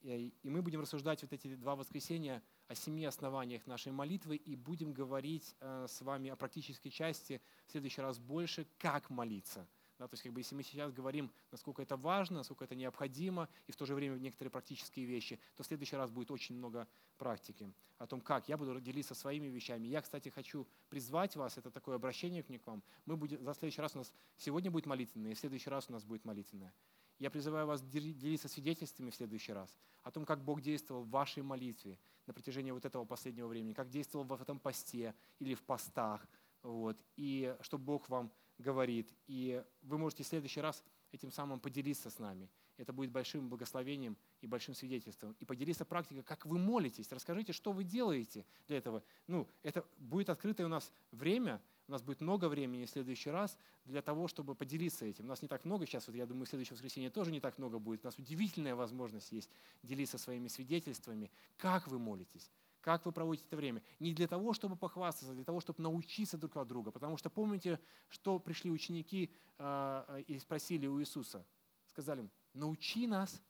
[0.00, 4.56] И, и мы будем рассуждать вот эти два воскресенья о семи основаниях нашей молитвы и
[4.56, 9.66] будем говорить э, с вами о практической части в следующий раз больше, как молиться–
[10.04, 13.48] да, то есть, как бы, если мы сейчас говорим, насколько это важно, насколько это необходимо,
[13.66, 16.86] и в то же время некоторые практические вещи, то в следующий раз будет очень много
[17.16, 19.86] практики о том, как я буду делиться своими вещами.
[19.86, 22.82] Я, кстати, хочу призвать вас, это такое обращение к вам.
[23.06, 25.92] Мы будем, за следующий раз у нас сегодня будет молитвенное, и в следующий раз у
[25.92, 26.74] нас будет молитвенное.
[27.18, 31.42] Я призываю вас делиться свидетельствами в следующий раз о том, как Бог действовал в вашей
[31.42, 36.28] молитве на протяжении вот этого последнего времени, как действовал в этом посте или в постах,
[36.62, 39.12] вот, и чтобы Бог вам говорит.
[39.26, 42.50] И вы можете в следующий раз этим самым поделиться с нами.
[42.76, 45.36] Это будет большим благословением и большим свидетельством.
[45.38, 47.10] И поделиться практикой, как вы молитесь.
[47.12, 49.02] Расскажите, что вы делаете для этого.
[49.28, 53.56] Ну, это будет открытое у нас время, у нас будет много времени в следующий раз
[53.84, 55.26] для того, чтобы поделиться этим.
[55.26, 57.58] У нас не так много сейчас, вот я думаю, в следующее воскресенье тоже не так
[57.58, 58.04] много будет.
[58.04, 59.50] У нас удивительная возможность есть
[59.82, 62.50] делиться своими свидетельствами, как вы молитесь
[62.84, 63.82] как вы проводите это время.
[63.98, 66.90] Не для того, чтобы похвастаться, а для того, чтобы научиться друг от друга.
[66.90, 71.46] Потому что помните, что пришли ученики э, и спросили у Иисуса.
[71.86, 73.40] Сказали им, научи нас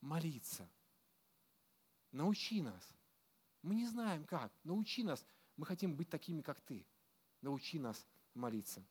[0.00, 0.70] молиться.
[2.12, 2.88] Научи нас.
[3.62, 4.52] Мы не знаем как.
[4.62, 5.26] Научи нас.
[5.56, 6.86] Мы хотим быть такими, как ты.
[7.42, 8.86] Научи нас молиться.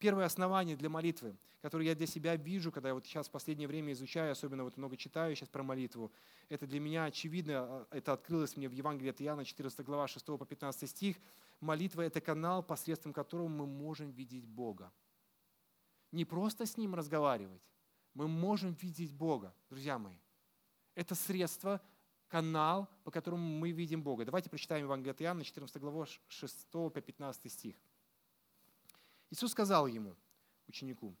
[0.00, 3.68] Первое основание для молитвы, которое я для себя вижу, когда я вот сейчас в последнее
[3.68, 6.10] время изучаю, особенно вот много читаю сейчас про молитву,
[6.48, 10.24] это для меня очевидно, а, это открылось мне в Евангелии от Иоанна, 14 глава, 6
[10.38, 11.18] по 15 стих.
[11.60, 14.90] Молитва– это канал, посредством которого мы можем видеть Бога.
[16.12, 17.62] Не просто с Ним разговаривать,
[18.14, 20.16] мы можем видеть Бога, друзья мои.
[20.94, 21.78] Это средство,
[22.28, 24.24] канал, по которому мы видим Бога.
[24.24, 27.76] Давайте прочитаем Евангелие от Иоанна, 14 глава, 6 по 15 стих.
[29.30, 30.16] Иисус сказал ему,
[30.66, 31.16] ученику,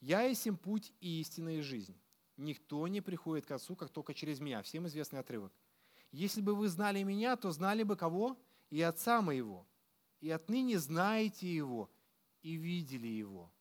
[0.00, 1.98] «Я есть им путь и истина и жизнь.
[2.36, 4.62] Никто не приходит к Отцу, как только через Меня».
[4.62, 5.52] Всем известный отрывок.
[6.10, 8.38] «Если бы вы знали Меня, то знали бы кого?
[8.70, 9.66] И Отца Моего.
[10.20, 11.90] И отныне знаете Его
[12.42, 13.52] и видели Его».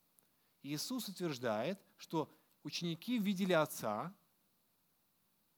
[0.64, 2.32] Иисус утверждает, что
[2.64, 4.14] ученики видели Отца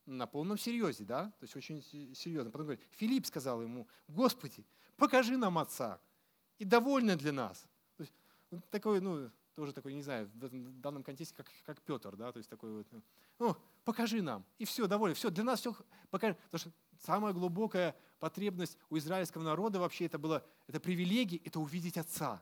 [0.06, 1.32] на полном серьезе, да?
[1.40, 1.82] То есть очень
[2.16, 2.52] серьезно.
[2.52, 4.66] Потом говорит, Филипп сказал ему, Господи,
[4.98, 6.02] покажи нам Отца,
[6.58, 7.68] и довольно для нас.
[8.70, 12.50] Такой, ну, тоже такой, не знаю, в данном контексте, как, как Петр, да, то есть
[12.50, 12.88] такой вот,
[13.40, 14.46] ну, покажи нам.
[14.58, 15.16] И все, довольно.
[15.16, 15.76] Все, для нас все
[16.10, 16.36] покажи.
[16.50, 16.72] Потому что
[17.06, 22.42] самая глубокая потребность у израильского народа вообще это было, это привилегия, это увидеть Отца.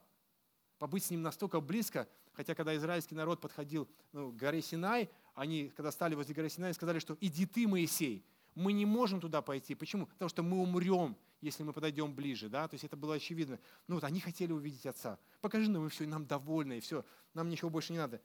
[0.78, 5.68] Побыть с Ним настолько близко, хотя когда израильский народ подходил ну, к горе Синай, они,
[5.68, 8.24] когда стали возле горы Синай, сказали, что иди ты, Моисей,
[8.60, 9.74] мы не можем туда пойти.
[9.74, 10.06] Почему?
[10.06, 12.48] Потому что мы умрем, если мы подойдем ближе.
[12.48, 12.68] Да?
[12.68, 13.58] То есть это было очевидно.
[13.88, 15.18] Ну вот они хотели увидеть Отца.
[15.40, 18.20] Покажи нам, и все, и нам довольны, и все, нам ничего больше не надо.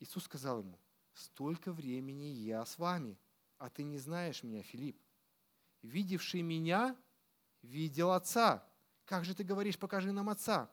[0.00, 0.78] Иисус сказал ему,
[1.14, 3.16] столько времени я с вами,
[3.58, 5.00] а ты не знаешь меня, Филипп.
[5.82, 6.96] Видевший меня,
[7.62, 8.66] видел Отца.
[9.04, 10.68] Как же ты говоришь, покажи нам Отца?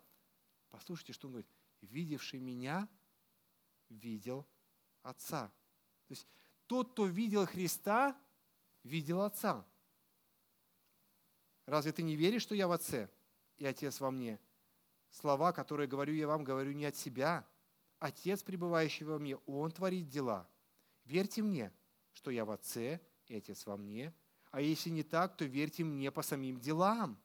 [0.71, 1.51] Послушайте, что он говорит.
[1.81, 2.89] Видевший меня,
[3.89, 4.45] видел
[5.03, 5.49] Отца.
[6.07, 6.27] То есть
[6.65, 8.17] тот, кто видел Христа,
[8.83, 9.65] видел Отца.
[11.65, 13.09] Разве ты не веришь, что я в Отце
[13.57, 14.39] и Отец во мне?
[15.09, 17.47] Слова, которые говорю я вам, говорю не от себя.
[17.99, 20.49] Отец, пребывающий во мне, Он творит дела.
[21.05, 21.71] Верьте мне,
[22.11, 24.13] что я в Отце и Отец во мне.
[24.51, 27.17] А если не так, то верьте мне по самим делам.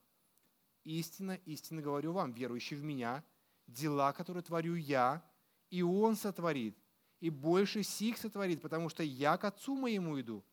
[0.85, 3.25] Истинно, истинно говорю вам, верующий в меня,
[3.66, 5.23] дела, которые творю я,
[5.68, 6.79] и Он сотворит,
[7.21, 10.44] и больше сих сотворит, потому что я к Отцу моему иду.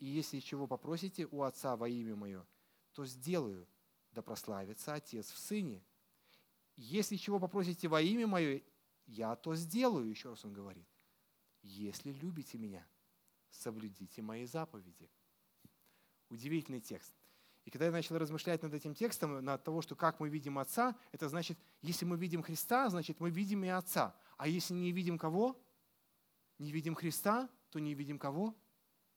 [0.00, 2.46] И если чего попросите у Отца во имя Мое,
[2.92, 3.68] то сделаю,
[4.12, 5.84] да прославится Отец в Сыне.
[6.76, 8.62] Если чего попросите во имя Мое,
[9.06, 10.88] я то сделаю, еще раз он говорит.
[11.62, 12.86] Если любите меня,
[13.50, 15.10] соблюдите мои заповеди.
[16.30, 17.14] Удивительный текст.
[17.66, 20.96] И когда я начал размышлять над этим текстом, над того, что как мы видим Отца,
[21.12, 24.16] это значит, если мы видим Христа, значит, мы видим и Отца.
[24.38, 25.62] А если не видим кого?
[26.58, 28.56] Не видим Христа, то не видим кого?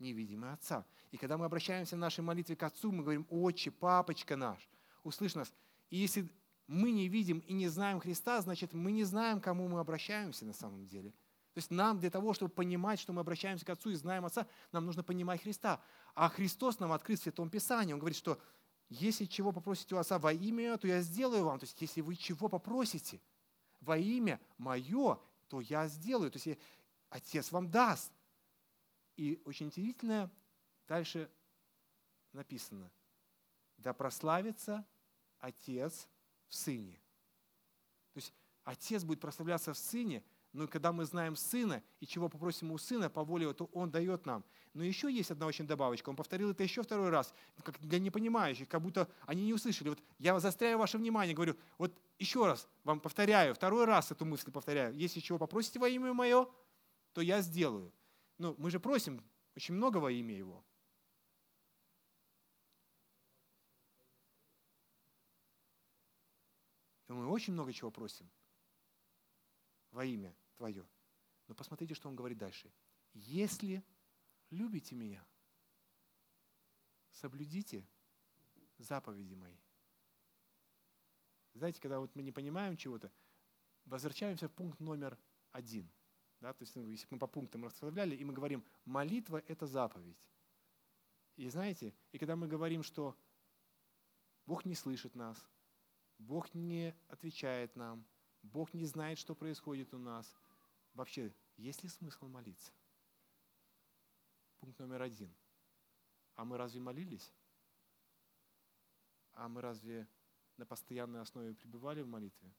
[0.03, 0.85] Невидимый Отца.
[1.11, 4.69] И когда мы обращаемся в нашей молитве к Отцу, мы говорим, Отче, папочка наш,
[5.03, 5.51] услышь нас.
[5.89, 6.29] И если
[6.67, 10.53] мы не видим и не знаем Христа, значит, мы не знаем, кому мы обращаемся на
[10.53, 11.11] самом деле.
[11.53, 14.47] То есть нам для того, чтобы понимать, что мы обращаемся к Отцу и знаем Отца,
[14.71, 15.81] нам нужно понимать Христа.
[16.15, 17.93] А Христос нам открыт в Святом Писании.
[17.93, 18.39] Он говорит, что
[18.89, 21.59] если чего попросите у Отца во имя, то я сделаю вам.
[21.59, 23.21] То есть если вы чего попросите
[23.81, 26.31] во имя мое, то я сделаю.
[26.31, 26.59] То есть
[27.09, 28.11] Отец вам даст.
[29.15, 30.31] И очень интересно,
[30.87, 31.29] дальше
[32.31, 32.91] написано,
[33.77, 34.85] да прославится
[35.39, 36.07] Отец
[36.47, 36.99] в Сыне.
[38.13, 40.23] То есть Отец будет прославляться в Сыне,
[40.53, 44.25] но когда мы знаем Сына и чего попросим у Сына по воле, то Он дает
[44.25, 44.43] нам.
[44.73, 46.09] Но еще есть одна очень добавочка.
[46.09, 49.89] Он повторил это еще второй раз, как для непонимающих, как будто они не услышали.
[49.89, 54.51] Вот я застряю ваше внимание, говорю, вот еще раз вам повторяю, второй раз эту мысль
[54.51, 54.95] повторяю.
[54.95, 56.47] Если чего попросите во имя Мое,
[57.13, 57.91] то я сделаю.
[58.37, 59.23] Ну, мы же просим
[59.55, 60.65] очень много во имя Его.
[67.07, 68.29] Мы очень много чего просим
[69.91, 70.87] во имя Твое.
[71.47, 72.73] Но посмотрите, что он говорит дальше.
[73.13, 73.83] Если
[74.49, 75.23] любите меня,
[77.11, 77.87] соблюдите
[78.79, 79.57] заповеди мои.
[81.53, 83.11] Знаете, когда вот мы не понимаем чего-то,
[83.85, 85.19] возвращаемся в пункт номер
[85.51, 85.91] один–
[86.43, 90.21] да, то есть, ну, если мы по пунктам расставляли, и мы говорим, молитва– это заповедь.
[91.37, 93.15] И знаете, и когда мы говорим, что
[94.45, 95.41] Бог не слышит нас,
[96.17, 98.05] Бог не отвечает нам,
[98.41, 100.35] Бог не знает, что происходит у нас,
[100.93, 102.73] вообще, есть ли смысл молиться?
[104.59, 105.33] Пункт номер один.
[106.35, 107.31] А мы разве молились?
[109.31, 110.09] А мы разве
[110.57, 112.53] на постоянной основе пребывали в молитве?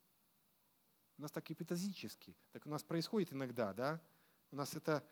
[1.16, 2.34] У нас так эпитазически.
[2.52, 4.00] Так у нас происходит иногда, да?
[4.50, 5.04] У нас это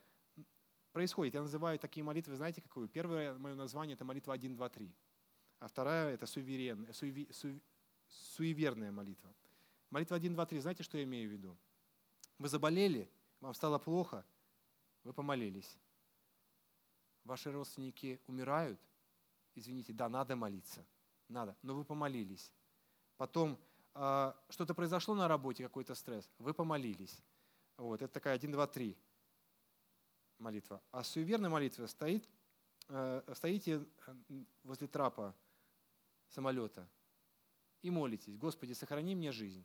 [0.92, 1.34] происходит.
[1.34, 2.88] Я называю такие молитвы, знаете, какую?
[2.88, 4.94] Первое мое название– это молитва 1, 2, 3.
[5.60, 7.60] А вторая– это суверен, суеви, су,
[8.08, 9.32] суеверная молитва.
[9.90, 11.56] Молитва 1, 2, 3, знаете, что я имею в виду?
[12.38, 13.10] Вы заболели,
[13.40, 14.24] вам стало плохо,
[15.04, 15.78] вы помолились.
[17.24, 18.80] Ваши родственники умирают,
[19.54, 20.84] извините, да, надо молиться,
[21.28, 22.50] надо, но вы помолились.
[23.16, 23.58] Потом
[23.94, 27.22] что-то произошло на работе, какой-то стресс, вы помолились.
[27.76, 28.96] Вот, это такая 1, 2, 3
[30.38, 30.82] молитва.
[30.90, 32.28] А суеверная молитва стоит,
[32.88, 35.34] э, стоите э, возле трапа
[36.28, 36.88] самолета
[37.82, 39.64] и молитесь, Господи, сохрани мне жизнь.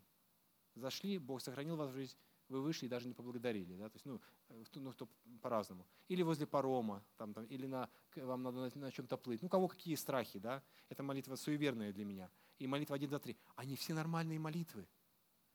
[0.76, 2.16] Зашли, Бог сохранил вас в жизнь,
[2.50, 3.76] вы вышли и даже не поблагодарили.
[3.76, 3.90] Да?
[3.90, 4.94] То есть, ну, э, ну,
[5.42, 5.86] по-разному.
[6.08, 9.42] Или возле парома, там, там, или на, вам надо на, на чем-то плыть.
[9.42, 10.64] Ну, кого какие страхи, да?
[10.90, 14.88] Это молитва суеверная для меня и молитва 1, 2, 3, они все нормальные молитвы.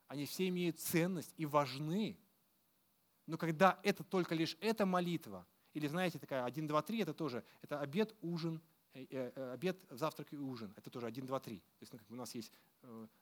[0.09, 2.19] Они все имеют ценность и важны.
[3.27, 7.45] Но когда это только лишь эта молитва, или знаете, такая 1, 2, 3, это тоже,
[7.63, 8.61] это обед, ужин,
[8.93, 10.73] э, э, э, обед, завтрак и ужин.
[10.77, 11.59] Это тоже 1, 2, 3.
[11.59, 12.53] То есть ну, у нас есть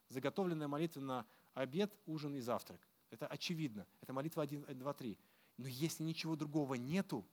[0.08, 2.80] заготовленная молитва на обед, ужин и завтрак.
[3.10, 3.86] Это очевидно.
[4.00, 5.18] Это молитва 1, 2, 3.
[5.58, 7.26] Но если ничего другого нету,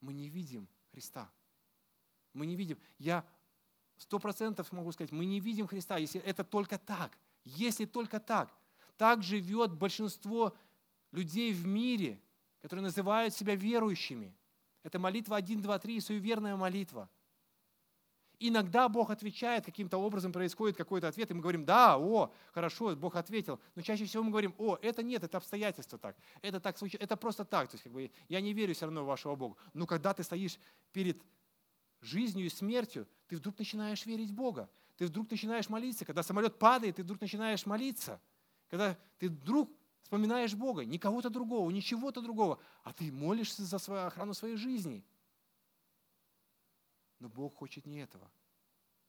[0.00, 1.30] мы не видим Христа.
[2.32, 2.78] Мы не видим.
[2.98, 3.24] Я
[3.98, 7.18] сто процентов могу сказать, мы не видим Христа, если это только так.
[7.44, 8.50] Если только так.
[8.96, 10.54] Так живет большинство
[11.12, 12.20] людей в мире,
[12.60, 14.34] которые называют себя верующими.
[14.82, 17.08] Это молитва 1, 2, 3, суеверная молитва.
[18.40, 23.16] Иногда Бог отвечает, каким-то образом происходит какой-то ответ, и мы говорим, да, о, хорошо, Бог
[23.16, 23.58] ответил.
[23.74, 27.16] Но чаще всего мы говорим, о, это нет, это обстоятельства так, это так случилось, это
[27.16, 27.68] просто так.
[27.68, 29.56] То есть, как бы, я не верю все равно в вашего Бога.
[29.74, 30.56] Но когда ты стоишь
[30.92, 31.20] перед
[32.00, 34.68] жизнью и смертью, ты вдруг начинаешь верить в Бога.
[34.96, 36.04] Ты вдруг начинаешь молиться.
[36.04, 38.20] Когда самолет падает, ты вдруг начинаешь молиться.
[38.68, 39.70] Когда ты вдруг
[40.02, 44.56] вспоминаешь Бога, не кого-то другого, не чего-то другого, а ты молишься за свою охрану своей
[44.56, 45.04] жизни.
[47.20, 48.30] Но Бог хочет не этого.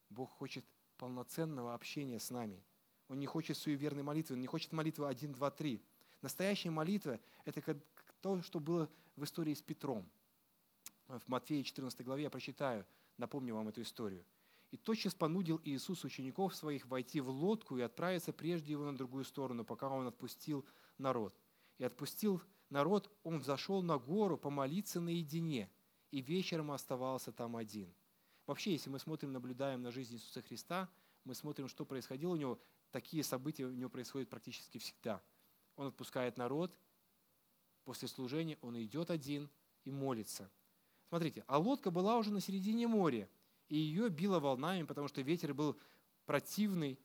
[0.10, 0.66] Бог хочет
[0.98, 2.62] полноценного общения с нами.
[3.08, 5.82] Он не хочет суеверной молитвы, он не хочет молитвы 1, 2, 3.
[6.22, 7.80] Настоящая молитва– это
[8.22, 10.08] то, что было в истории с Петром.
[11.08, 12.86] В Матфея 14 главе я прочитаю,
[13.20, 14.26] напомню вам эту историю.
[14.72, 19.24] «И тотчас понудил Иисус учеников своих войти в лодку и отправиться прежде его на другую
[19.24, 20.66] сторону, пока он отпустил
[20.98, 21.36] народ.
[21.78, 25.70] И отпустил народ, он взошел на гору помолиться наедине,
[26.12, 27.94] и вечером оставался там один.
[28.46, 30.90] Вообще, если мы смотрим, наблюдаем на жизнь Иисуса Христа,
[31.24, 32.60] мы смотрим, что происходило у него,
[32.92, 35.22] такие события у него происходят практически всегда.
[35.76, 36.76] Он отпускает народ,
[37.84, 39.50] после служения он идет один
[39.84, 40.50] и молится.
[41.10, 43.28] Смотрите, а лодка была уже на середине моря,
[43.68, 45.76] и ее било волнами, потому что ветер был
[46.26, 47.00] противный,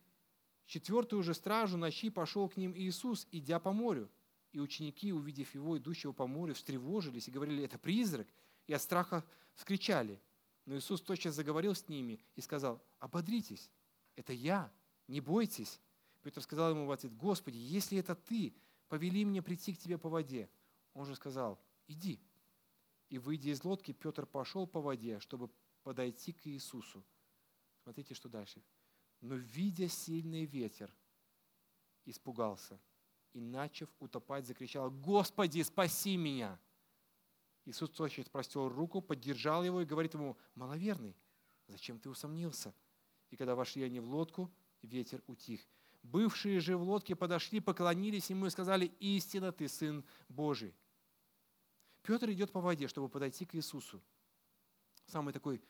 [0.66, 4.10] четвертую же стражу ночи пошел к ним Иисус, идя по морю.
[4.52, 8.28] И ученики, увидев его, идущего по морю, встревожились и говорили, это призрак,
[8.66, 10.20] и от страха вскричали.
[10.66, 13.70] Но Иисус тотчас заговорил с ними и сказал, ободритесь,
[14.16, 14.70] это я,
[15.08, 15.80] не бойтесь.
[16.22, 18.54] Петр сказал ему в ответ, Господи, если это ты,
[18.88, 20.48] повели мне прийти к тебе по воде.
[20.92, 22.20] Он же сказал, иди.
[23.14, 25.48] И, выйдя из лодки, Петр пошел по воде, чтобы
[25.84, 27.04] подойти к Иисусу.
[27.84, 28.60] Смотрите, что дальше
[29.20, 30.92] но, видя сильный ветер,
[32.04, 32.80] испугался
[33.32, 36.60] и, начав утопать, закричал, «Господи, спаси меня!»
[37.64, 41.16] Иисус тотчас простел руку, поддержал его и говорит ему, «Маловерный,
[41.68, 42.74] зачем ты усомнился?»
[43.30, 45.66] И когда вошли они в лодку, ветер утих.
[46.02, 50.74] Бывшие же в лодке подошли, поклонились ему и сказали, «Истинно ты Сын Божий».
[52.04, 54.00] Петр идет по воде, чтобы подойти к Иисусу.
[55.06, 55.62] Самый такой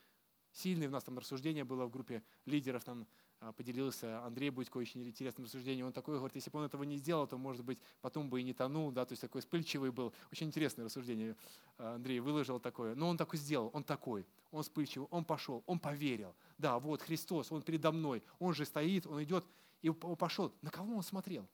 [0.51, 3.07] сильный у нас там рассуждение было в группе лидеров, там
[3.39, 5.87] а, поделился Андрей Будько очень интересным рассуждением.
[5.87, 8.43] Он такой говорит, если бы он этого не сделал, то, может быть, потом бы и
[8.43, 10.13] не тонул, да, то есть такой вспыльчивый был.
[10.29, 11.37] Очень интересное рассуждение
[11.77, 12.95] а, Андрей выложил такое.
[12.95, 16.35] Но он так и сделал, он такой, он вспыльчивый, он пошел, он поверил.
[16.57, 19.45] Да, вот Христос, он передо мной, он же стоит, он идет,
[19.81, 20.53] и пошел.
[20.61, 21.47] На кого он смотрел?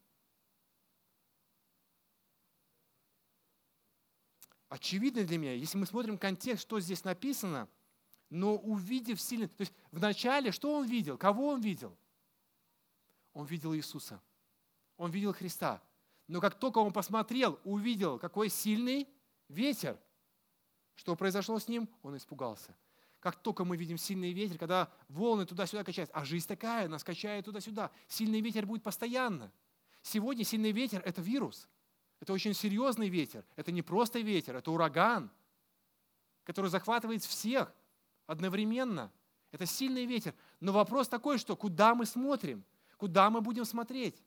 [4.72, 7.70] Очевидно для меня, если мы смотрим контекст, что здесь написано–
[8.32, 11.18] но увидев сильно, то есть вначале что он видел?
[11.18, 11.96] Кого он видел?
[13.34, 14.22] Он видел Иисуса.
[14.98, 15.82] Он видел Христа.
[16.28, 19.08] Но как только он посмотрел, увидел, какой сильный
[19.50, 20.00] ветер,
[20.96, 22.74] что произошло с ним, он испугался.
[23.20, 27.44] Как только мы видим сильный ветер, когда волны туда-сюда качаются, а жизнь такая, нас качает
[27.46, 29.52] туда-сюда, сильный ветер будет постоянно.
[30.02, 31.68] Сегодня сильный ветер– это вирус.
[32.22, 33.44] Это очень серьезный ветер.
[33.56, 35.32] Это не просто ветер, это ураган,
[36.44, 37.74] который захватывает всех
[38.28, 39.12] одновременно.
[39.52, 40.34] Это сильный ветер.
[40.60, 42.64] Но вопрос такой, что куда мы смотрим?
[42.98, 44.24] Куда мы будем смотреть?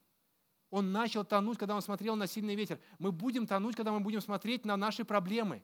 [0.70, 2.80] Он начал тонуть, когда он смотрел на сильный ветер.
[2.98, 5.62] Мы будем тонуть, когда мы будем смотреть на наши проблемы.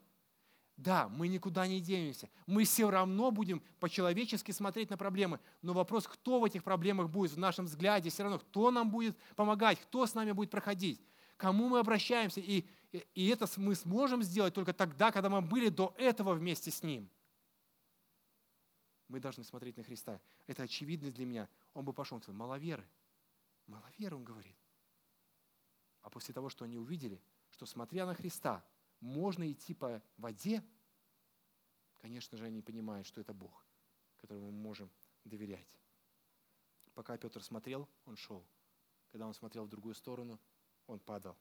[0.77, 2.29] Да, мы никуда не денемся.
[2.47, 5.41] Мы все равно будем по-человечески смотреть на проблемы.
[5.61, 9.17] Но вопрос, кто в этих проблемах будет в нашем взгляде, все равно, кто нам будет
[9.35, 11.01] помогать, кто с нами будет проходить,
[11.41, 12.39] кому мы обращаемся.
[12.39, 12.65] И,
[13.15, 17.09] и это мы сможем сделать только тогда, когда мы были до этого вместе с Ним
[19.11, 20.21] мы должны смотреть на Христа.
[20.47, 21.49] Это очевидно для меня.
[21.73, 22.87] Он бы пошел, он сказал, маловеры.
[23.67, 24.55] Маловеры, он говорит.
[26.01, 28.65] А после того, что они увидели, что смотря на Христа,
[29.01, 30.63] можно идти по воде,
[31.97, 33.65] конечно же, они понимают, что это Бог,
[34.21, 34.89] которому мы можем
[35.25, 35.67] доверять.
[36.93, 38.45] Пока Петр смотрел, он шел.
[39.11, 40.39] Когда он смотрел в другую сторону,
[40.91, 41.37] он падал.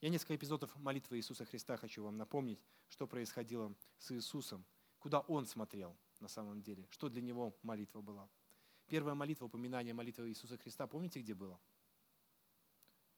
[0.00, 4.64] Я несколько эпизодов молитвы Иисуса Христа хочу вам напомнить, что происходило с Иисусом,
[4.98, 6.86] куда Он смотрел– на самом деле.
[6.90, 8.28] Что для него молитва была?
[8.86, 11.60] Первая молитва, упоминание молитвы Иисуса Христа, помните, где было?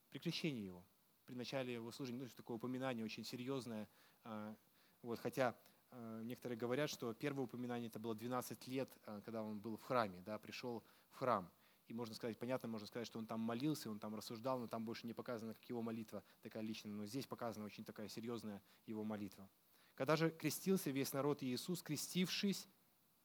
[0.09, 0.85] При крещении его,
[1.25, 2.19] при начале его служения.
[2.19, 3.87] Ну, такое упоминание очень серьезное.
[4.23, 4.55] А,
[5.01, 5.55] вот, хотя
[5.91, 9.81] а, некоторые говорят, что первое упоминание это было 12 лет, а, когда он был в
[9.81, 11.49] храме, да, пришел в храм.
[11.91, 14.85] И можно сказать, понятно, можно сказать, что он там молился, он там рассуждал, но там
[14.85, 16.93] больше не показано, как его молитва такая личная.
[16.93, 19.49] Но здесь показана очень такая серьезная его молитва.
[19.95, 22.69] Когда же крестился весь народ Иисус, крестившись,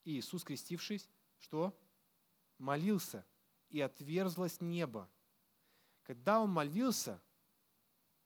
[0.02, 1.08] Иисус, крестившись,
[1.38, 1.78] что?
[2.58, 3.24] Молился,
[3.68, 5.08] и отверзлось небо.
[6.02, 7.22] Когда он молился,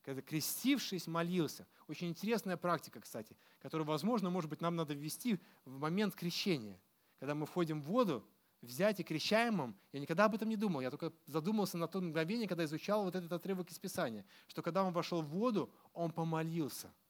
[0.01, 5.77] когда крестившись молился, очень интересная практика, кстати, которую, возможно, может быть, нам надо ввести в
[5.77, 6.81] момент крещения.
[7.19, 8.27] Когда мы входим в воду,
[8.61, 12.47] взять и крещаемым, я никогда об этом не думал, я только задумался на то мгновение,
[12.47, 16.93] когда изучал вот этот отрывок из Писания, что когда он вошел в воду, он помолился–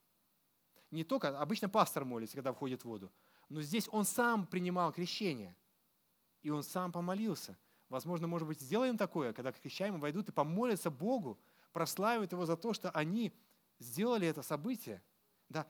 [0.91, 3.11] не только, обычно пастор молится, когда входит в воду,
[3.49, 5.55] но здесь он сам принимал крещение,
[6.41, 7.57] и он сам помолился.
[7.87, 11.39] Возможно, может быть, сделаем такое, когда крещаемые войдут и помолятся Богу,
[11.71, 13.33] прославят Его за то, что они
[13.79, 15.01] сделали это событие.
[15.49, 15.67] Да,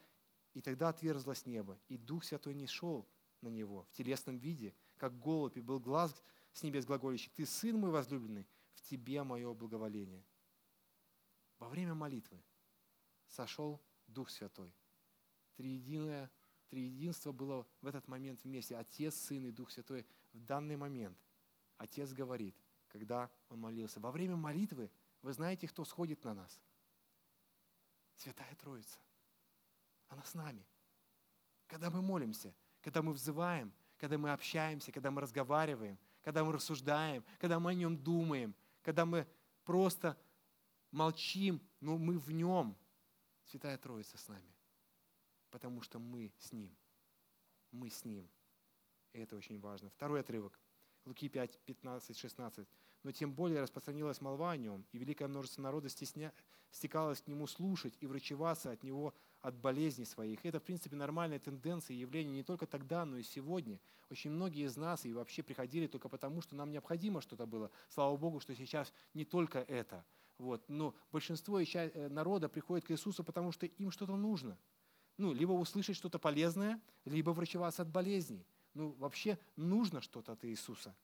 [0.53, 3.07] и тогда отверзлось небо, и Дух Святой не шел
[3.41, 6.23] на него в телесном виде, как голубь, и был глаз
[6.53, 7.31] с небес глаголющий.
[7.35, 10.23] Ты, Сын мой возлюбленный, в Тебе мое благоволение.
[11.57, 12.39] Во время молитвы
[13.27, 14.71] сошел Дух Святой
[15.61, 16.31] триединое,
[16.69, 18.75] триединство было в этот момент вместе.
[18.75, 21.17] Отец, Сын и Дух Святой в данный момент.
[21.77, 22.55] Отец говорит,
[22.87, 23.99] когда он молился.
[23.99, 24.89] Во время молитвы
[25.21, 26.59] вы знаете, кто сходит на нас?
[28.15, 28.99] Святая Троица.
[30.07, 30.65] Она с нами.
[31.67, 33.71] Когда мы молимся, когда мы взываем,
[34.01, 39.05] когда мы общаемся, когда мы разговариваем, когда мы рассуждаем, когда мы о нем думаем, когда
[39.05, 39.25] мы
[39.63, 40.17] просто
[40.91, 42.75] молчим, но мы в нем.
[43.45, 44.51] Святая Троица с нами
[45.51, 46.75] потому что мы с Ним.
[47.71, 48.27] Мы с Ним.
[49.13, 49.89] И это очень важно.
[49.91, 50.59] Второй отрывок.
[51.05, 52.67] Луки 5, 15, 16.
[53.03, 56.33] «Но тем более распространилась молва о нем, и великое множество народа стесня...
[56.69, 60.45] стекалось к нему слушать и врачеваться от него от болезней своих».
[60.45, 63.79] Это, в принципе, нормальная тенденция и явление не только тогда, но и сегодня.
[64.09, 67.71] Очень многие из нас и вообще приходили только потому, что нам необходимо что-то было.
[67.89, 70.05] Слава Богу, что сейчас не только это.
[70.37, 70.63] Вот.
[70.67, 74.57] Но большинство э, народа приходит к Иисусу, потому что им что-то нужно–
[75.21, 78.45] ну, либо услышать что-то полезное, либо врачеваться от болезней.
[78.73, 80.95] Ну, вообще нужно что-то от Иисуса.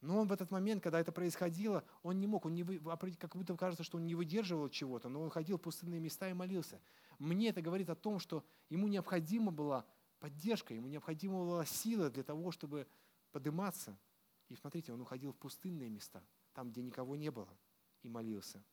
[0.00, 2.80] Но он в этот момент, когда это происходило, он не мог, он не вы,
[3.18, 6.32] как будто кажется, что он не выдерживал чего-то, но он ходил в пустынные места и
[6.32, 6.80] молился.
[7.18, 9.84] Мне это говорит о том, что ему необходима была
[10.18, 12.86] поддержка, ему необходима была сила для того, чтобы
[13.30, 13.98] подниматься.
[14.48, 16.24] И смотрите, он уходил в пустынные места,
[16.54, 17.48] там, где никого не было,
[18.02, 18.64] и молился.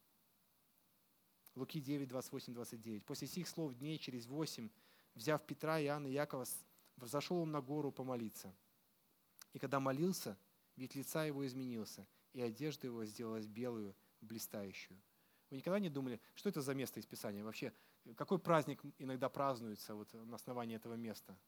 [1.54, 3.04] Луки 9, 28, 29.
[3.04, 4.70] «После сих слов дней через восемь,
[5.14, 6.46] взяв Петра, Иоанна и Якова,
[6.96, 8.54] взошел он на гору помолиться.
[9.52, 10.38] И когда молился,
[10.78, 14.98] вид лица его изменился, и одежда его сделалась белую, блистающую».
[15.50, 17.42] Вы никогда не думали, что это за место из Писания?
[17.42, 17.72] Вообще,
[18.16, 21.38] какой праздник иногда празднуется вот на основании этого места?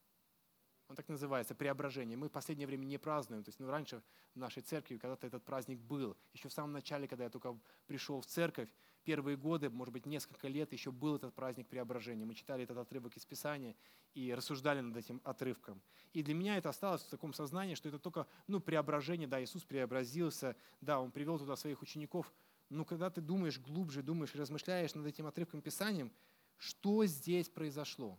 [0.91, 2.17] Он так называется, преображение.
[2.17, 3.45] Мы в последнее время не празднуем.
[3.45, 4.03] То есть ну, раньше
[4.35, 6.17] в нашей церкви когда-то этот праздник был.
[6.33, 8.69] Еще в самом начале, когда я только пришел в церковь,
[9.05, 12.25] первые годы, может быть, несколько лет еще был этот праздник преображения.
[12.25, 13.77] Мы читали этот отрывок из Писания
[14.15, 15.81] и рассуждали над этим отрывком.
[16.13, 19.63] И для меня это осталось в таком сознании, что это только ну, преображение, да, Иисус
[19.63, 22.33] преобразился, да, Он привел туда своих учеников.
[22.69, 26.11] Но когда ты думаешь глубже, думаешь, размышляешь над этим отрывком Писанием,
[26.59, 28.19] что здесь произошло?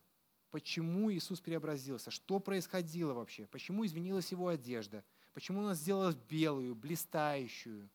[0.51, 2.11] Почему Иисус преобразился?
[2.11, 3.47] Что происходило вообще?
[3.47, 5.03] Почему изменилась его одежда?
[5.33, 7.89] Почему она сделалась белую, блистающую?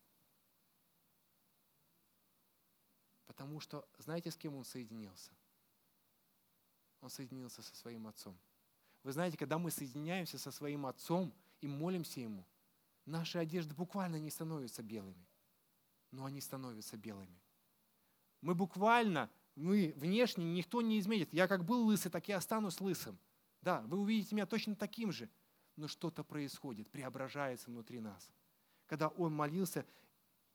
[3.26, 5.30] Потому что, знаете, с кем он соединился?
[7.02, 8.38] Он соединился со своим отцом.
[9.02, 12.46] Вы знаете, когда мы соединяемся со своим отцом и молимся ему,
[13.04, 15.28] наши одежды буквально не становятся белыми,
[16.11, 17.38] но они становятся белыми.
[18.40, 21.32] Мы буквально, мы внешне никто не изменит.
[21.32, 23.18] Я как был лысый, так и останусь лысым.
[23.62, 25.28] Да, вы увидите меня точно таким же,
[25.74, 28.30] но что-то происходит, преображается внутри нас.
[28.86, 29.84] Когда он молился,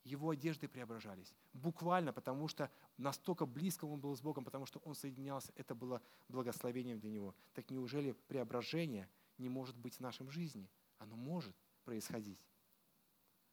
[0.03, 1.33] его одежды преображались.
[1.53, 6.01] Буквально, потому что настолько близко он был с Богом, потому что он соединялся, это было
[6.29, 7.35] благословением для него.
[7.53, 10.69] Так неужели преображение не может быть в нашем жизни?
[10.97, 12.39] Оно может происходить.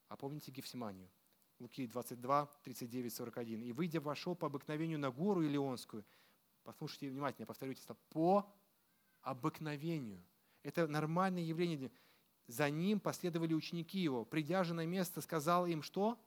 [0.07, 1.09] А помните Гефсиманию?
[1.59, 3.61] Луки 22, 39, 41.
[3.63, 6.05] «И, выйдя, вошел по обыкновению на гору Илионскую».
[6.63, 7.95] Послушайте внимательно, повторюйте это.
[8.09, 8.49] «По
[9.21, 10.23] обыкновению».
[10.63, 11.91] Это нормальное явление.
[12.47, 14.25] За ним последовали ученики его.
[14.25, 16.19] Придя же на место, сказал им, что?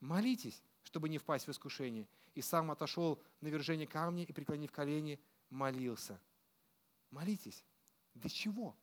[0.00, 2.06] Молитесь, чтобы не впасть в искушение.
[2.34, 5.18] И сам отошел на вержение камня и, преклонив колени,
[5.50, 6.20] молился.
[7.10, 7.64] Молитесь.
[8.14, 8.76] Для чего?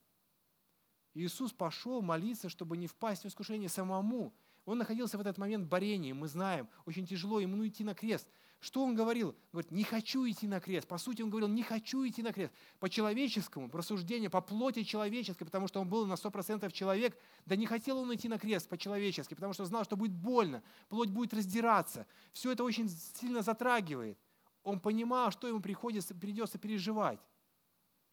[1.13, 4.33] Иисус пошел молиться, чтобы не впасть в искушение самому.
[4.65, 8.27] Он находился в этот момент в борении, мы знаем, очень тяжело ему идти на крест.
[8.61, 9.35] Что он говорил?
[9.51, 10.87] Говорит, не хочу идти на крест.
[10.87, 12.53] По сути, он говорил, не хочу идти на крест.
[12.79, 17.57] По человеческому, по рассуждению, по плоти человеческой, потому что он был на 100% человек, да
[17.57, 21.33] не хотел он идти на крест по-человечески, потому что знал, что будет больно, плоть будет
[21.33, 22.07] раздираться.
[22.31, 24.17] Все это очень сильно затрагивает.
[24.63, 27.19] Он понимал, что ему приходится, придется переживать.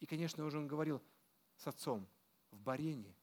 [0.01, 1.01] И, конечно, уже он говорил
[1.59, 2.09] с отцом
[2.51, 3.15] в Барении.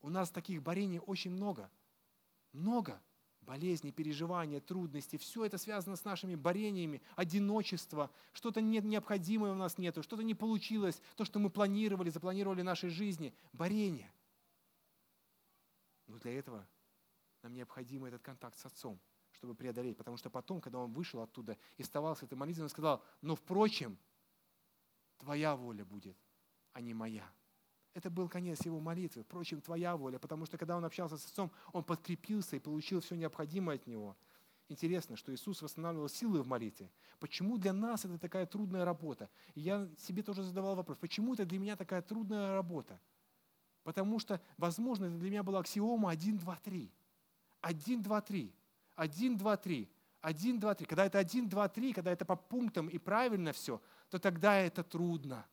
[0.00, 1.70] У нас таких Барений очень много.
[2.52, 3.02] Много
[3.42, 10.02] болезни, переживания, трудности, все это связано с нашими борениями, одиночество, что-то необходимое у нас нету,
[10.02, 14.12] что-то не получилось, то, что мы планировали, запланировали в нашей жизни, борение.
[16.06, 16.66] Но для этого
[17.42, 19.00] нам необходим этот контакт с Отцом,
[19.32, 23.02] чтобы преодолеть, потому что потом, когда он вышел оттуда и вставал этой молитвой, он сказал,
[23.20, 23.98] но впрочем,
[25.18, 26.16] твоя воля будет,
[26.72, 27.28] а не моя.
[27.94, 29.22] Это был конец его молитвы.
[29.22, 33.14] Впрочем, твоя воля, потому что когда он общался с Отцом, он подкрепился и получил все
[33.14, 34.16] необходимое от него.
[34.68, 36.90] Интересно, что Иисус восстанавливал силы в молитве.
[37.20, 39.28] Почему для нас это такая трудная работа?
[39.54, 42.98] И я себе тоже задавал вопрос, почему это для меня такая трудная работа?
[43.82, 46.90] Потому что, возможно, это для меня была аксиома 1, 2, 3.
[47.60, 48.54] 1, 2, 3.
[48.96, 49.88] 1, 2, 3.
[50.22, 50.86] 1, 2, 3.
[50.86, 54.82] Когда это 1, 2, 3, когда это по пунктам и правильно все, то тогда это
[54.82, 55.44] трудно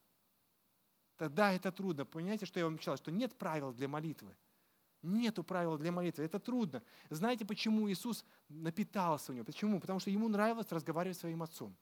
[1.20, 2.06] тогда это трудно.
[2.06, 4.36] Понимаете, что я вам сказал, что нет правил для молитвы.
[5.02, 6.24] Нету правил для молитвы.
[6.24, 6.82] Это трудно.
[7.10, 9.46] Знаете, почему Иисус напитался у него?
[9.46, 9.80] Почему?
[9.82, 11.76] Потому что ему нравилось разговаривать с своим отцом.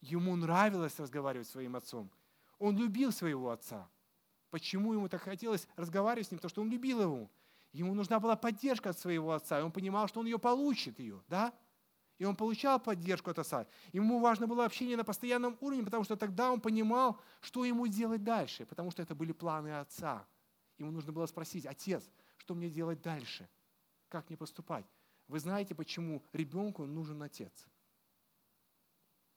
[0.00, 2.10] Ему нравилось разговаривать с своим отцом.
[2.58, 3.88] Он любил своего отца.
[4.50, 6.38] Почему ему так хотелось разговаривать с ним?
[6.38, 7.30] Потому что он любил его.
[7.72, 11.22] Ему нужна была поддержка от своего отца, и он понимал, что он ее получит, ее,
[11.28, 11.52] да?
[12.18, 13.66] И он получал поддержку от отца.
[13.92, 18.24] Ему важно было общение на постоянном уровне, потому что тогда он понимал, что ему делать
[18.24, 20.26] дальше, потому что это были планы отца.
[20.78, 23.48] Ему нужно было спросить, отец, что мне делать дальше?
[24.08, 24.86] Как мне поступать?
[25.28, 27.66] Вы знаете, почему ребенку нужен отец?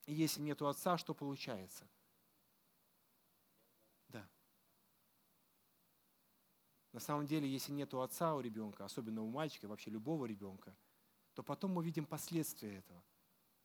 [0.05, 1.85] И если нет отца, что получается?
[4.07, 4.27] Да.
[6.93, 10.73] На самом деле, если нет отца у ребенка, особенно у мальчика, вообще любого ребенка–
[11.39, 13.01] то потом мы видим последствия этого.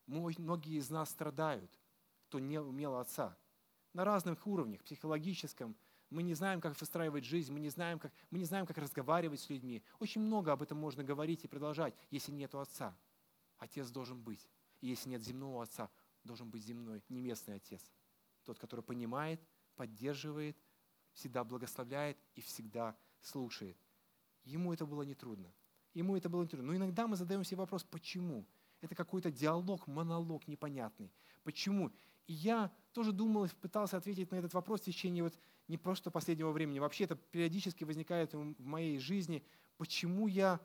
[0.07, 1.69] Многие из нас страдают,
[2.29, 3.37] кто не имел отца.
[3.95, 5.75] На разных уровнях, психологическом.
[6.09, 9.41] Мы не знаем, как выстраивать жизнь, мы не знаем, как, мы не знаем, как разговаривать
[9.41, 9.83] с людьми.
[9.99, 12.97] Очень много об этом можно говорить и продолжать, если нет отца.
[13.59, 14.49] Отец должен быть.
[14.81, 15.91] И если нет земного отца,
[16.23, 17.83] должен быть земной, небесный отец.
[18.45, 19.41] Тот, который понимает,
[19.75, 20.57] поддерживает,
[21.13, 23.77] всегда благословляет и всегда слушает.
[24.45, 25.53] Ему это было нетрудно.
[25.95, 26.67] Ему это было интересно.
[26.67, 28.45] Но иногда мы задаем себе вопрос, почему?
[28.81, 31.11] Это какой-то диалог, монолог непонятный.
[31.45, 31.91] Почему?
[32.27, 35.39] И я тоже думал, пытался ответить на этот вопрос в течение вот
[35.69, 36.81] не просто последнего времени.
[36.81, 39.43] Вообще это периодически возникает в моей жизни.
[39.77, 40.61] Почему я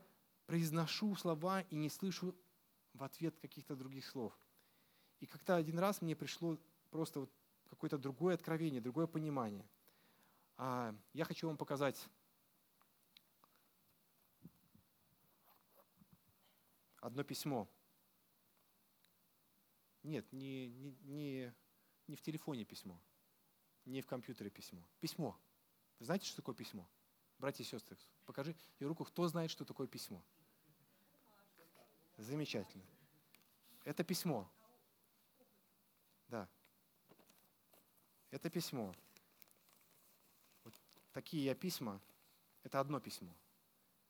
[0.46, 2.34] произношу слова и не слышу
[2.92, 4.36] в ответ каких-то других слов?
[5.20, 6.58] И как-то один раз мне пришло
[6.90, 7.30] просто вот
[7.68, 9.64] какое-то другое откровение, другое понимание.
[10.56, 12.08] А, я хочу вам показать
[17.00, 17.68] одно письмо.
[20.02, 21.54] Нет, не, не, не,
[22.06, 23.00] не в телефоне письмо,
[23.84, 24.82] не в компьютере письмо.
[25.00, 25.38] Письмо.
[25.98, 26.88] Вы знаете, что такое письмо?
[27.38, 30.22] Братья и сестры, покажи и руку, кто знает, что такое письмо.
[32.16, 32.84] Замечательно.
[33.84, 34.50] Это письмо.
[36.28, 36.48] Да.
[38.30, 38.94] Это письмо.
[40.64, 40.74] Вот
[41.12, 42.00] такие я письма.
[42.62, 43.34] Это одно письмо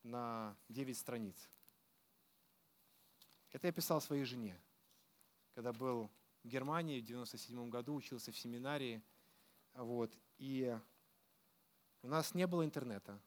[0.02, 1.48] на 9 страниц.
[3.50, 4.60] Это я писал своей жене,
[5.54, 6.10] когда был
[6.44, 9.02] в Германии в 97 году, учился в семинарии.
[9.74, 10.78] Вот, и
[12.02, 13.20] у нас не было интернета,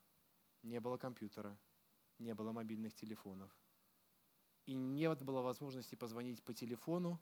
[0.62, 1.58] не было компьютера,
[2.20, 3.52] не было мобильных телефонов.
[4.66, 7.22] И не было возможности позвонить по телефону,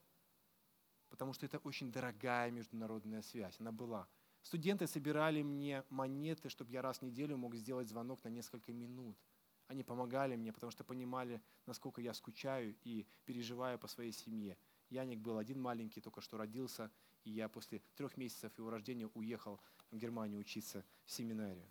[1.10, 3.60] потому что это очень дорогая международная связь.
[3.60, 4.08] Она была.
[4.44, 9.18] Студенты собирали мне монеты, чтобы я раз в неделю мог сделать звонок на несколько минут–
[9.68, 14.58] они помогали мне, потому что понимали, насколько я скучаю и переживаю по своей семье.
[14.90, 16.92] Яник был один маленький, только что родился,
[17.24, 21.70] и я после трех месяцев его рождения уехал в Германию учиться в семинарию.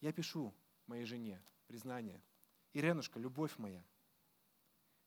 [0.00, 0.54] Я пишу
[0.86, 2.22] моей жене признание.
[2.72, 3.84] Иренушка, любовь моя,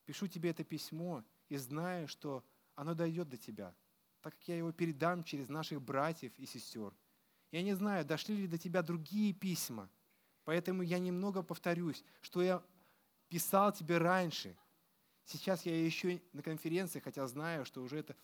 [0.06, 2.44] пишу тебе это письмо и знаю, что
[2.76, 3.76] оно дойдет до тебя,
[4.22, 6.96] так как я его передам через наших братьев и сестер.
[7.52, 9.90] Я не знаю, дошли ли до тебя другие письма–
[10.48, 12.64] Поэтому я немного повторюсь, что я
[13.28, 14.56] писал тебе раньше.
[15.26, 18.16] Сейчас я еще на конференции, хотя знаю, что уже это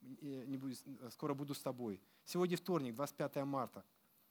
[0.00, 0.82] э, не будет,
[1.12, 2.00] скоро буду с тобой.
[2.24, 3.84] Сегодня вторник, 25 марта,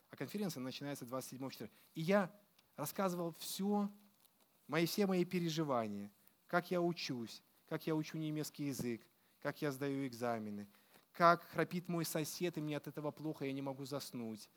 [0.10, 1.74] а конференция начинается 27 четверга.
[1.96, 2.30] И я
[2.76, 3.90] рассказывал все,
[4.68, 6.12] мои, все мои переживания,
[6.48, 9.08] как я учусь, как я учу немецкий язык,
[9.40, 10.68] как я сдаю экзамены,
[11.14, 14.50] как храпит мой сосед, и мне от этого плохо, я не могу заснуть,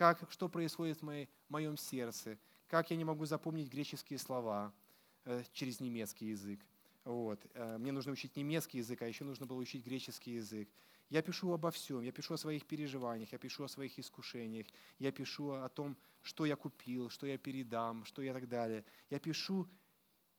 [0.00, 2.38] как, что происходит в, моей, моем сердце,
[2.68, 4.72] как я не могу запомнить греческие слова
[5.26, 6.58] э, через немецкий язык,
[7.04, 7.38] Вот.
[7.52, 10.70] Э, мне нужно учить немецкий язык, а еще нужно было учить греческий язык.
[11.10, 14.66] Я пишу обо всем, я пишу о своих переживаниях, я пишу о своих искушениях,
[14.98, 18.86] я пишу о том, что я купил, что я передам, что я так далее.
[19.10, 19.68] Я пишу,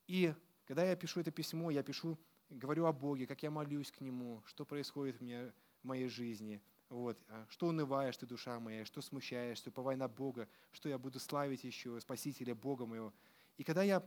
[0.07, 0.34] и
[0.66, 2.18] когда я пишу это письмо, я пишу,
[2.49, 5.53] говорю о Боге, как я молюсь к Нему, что происходит в, мне,
[5.84, 6.59] в моей жизни.
[6.92, 7.18] Вот.
[7.30, 11.64] А что унываешь ты, душа моя, что смущаешься, уповай на Бога, что я буду славить
[11.64, 13.14] еще Спасителя Бога моего.
[13.56, 14.06] И когда я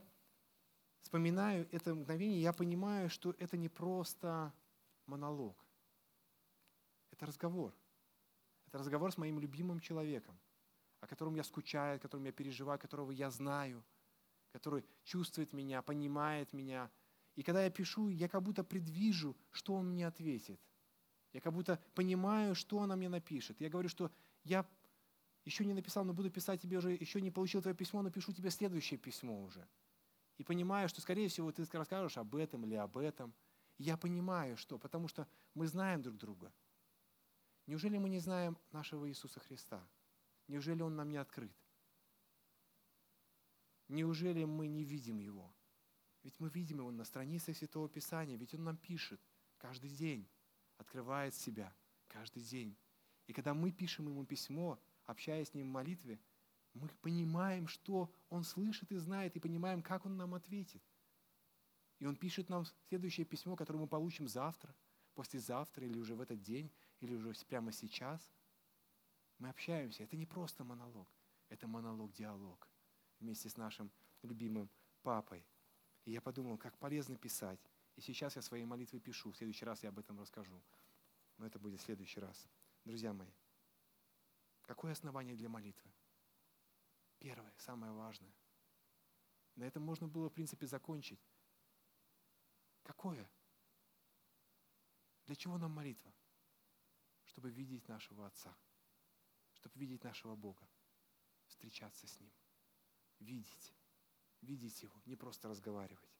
[1.01, 4.53] вспоминаю это мгновение, я понимаю, что это не просто
[5.07, 5.65] монолог.
[7.09, 7.73] Это разговор.
[8.67, 10.37] Это разговор с моим любимым человеком,
[10.99, 13.83] о котором я скучаю, о котором я переживаю, которого я знаю,
[14.51, 16.91] который чувствует меня, понимает меня.
[17.35, 20.61] И когда я пишу, я как будто предвижу, что он мне ответит.
[21.35, 23.59] Я как будто понимаю, что она мне напишет.
[23.59, 24.09] Я говорю, что
[24.45, 24.65] я
[25.43, 28.49] еще не написал, но буду писать тебе уже, еще не получил твое письмо, напишу тебе
[28.49, 29.67] следующее письмо уже
[30.37, 33.33] и понимаю, что, скорее всего, ты расскажешь об этом или об этом.
[33.77, 36.53] Я понимаю, что, потому что мы знаем друг друга.
[37.67, 39.85] Неужели мы не знаем нашего Иисуса Христа?
[40.47, 41.51] Неужели Он нам не открыт?
[43.89, 45.53] Неужели мы не видим Его?
[46.23, 49.19] Ведь мы видим Его на страницах Святого Писания, ведь Он нам пишет
[49.57, 50.29] каждый день,
[50.77, 51.73] открывает себя
[52.07, 52.77] каждый день.
[53.27, 56.19] И когда мы пишем Ему письмо, общаясь с Ним в молитве,
[56.73, 60.83] мы понимаем, что Он слышит и знает, и понимаем, как Он нам ответит.
[61.99, 64.75] И Он пишет нам следующее письмо, которое мы получим завтра,
[65.13, 68.31] послезавтра, или уже в этот день, или уже прямо сейчас.
[69.37, 70.03] Мы общаемся.
[70.03, 71.07] Это не просто монолог,
[71.49, 72.67] это монолог-диалог
[73.19, 74.69] вместе с нашим любимым
[75.01, 75.45] папой.
[76.03, 77.59] И я подумал, как полезно писать.
[77.95, 79.31] И сейчас я свои молитвы пишу.
[79.31, 80.61] В следующий раз я об этом расскажу.
[81.37, 82.47] Но это будет в следующий раз.
[82.83, 83.31] Друзья мои,
[84.63, 85.91] какое основание для молитвы?
[87.19, 88.33] Первое, самое важное.
[89.55, 91.25] На этом можно было, в принципе, закончить.
[92.83, 93.29] Какое?
[95.25, 96.13] Для чего нам молитва?
[97.23, 98.55] Чтобы видеть нашего Отца,
[99.53, 100.69] чтобы видеть нашего Бога,
[101.47, 102.31] встречаться с Ним,
[103.19, 103.73] видеть,
[104.41, 106.14] видеть Его, не просто разговаривать.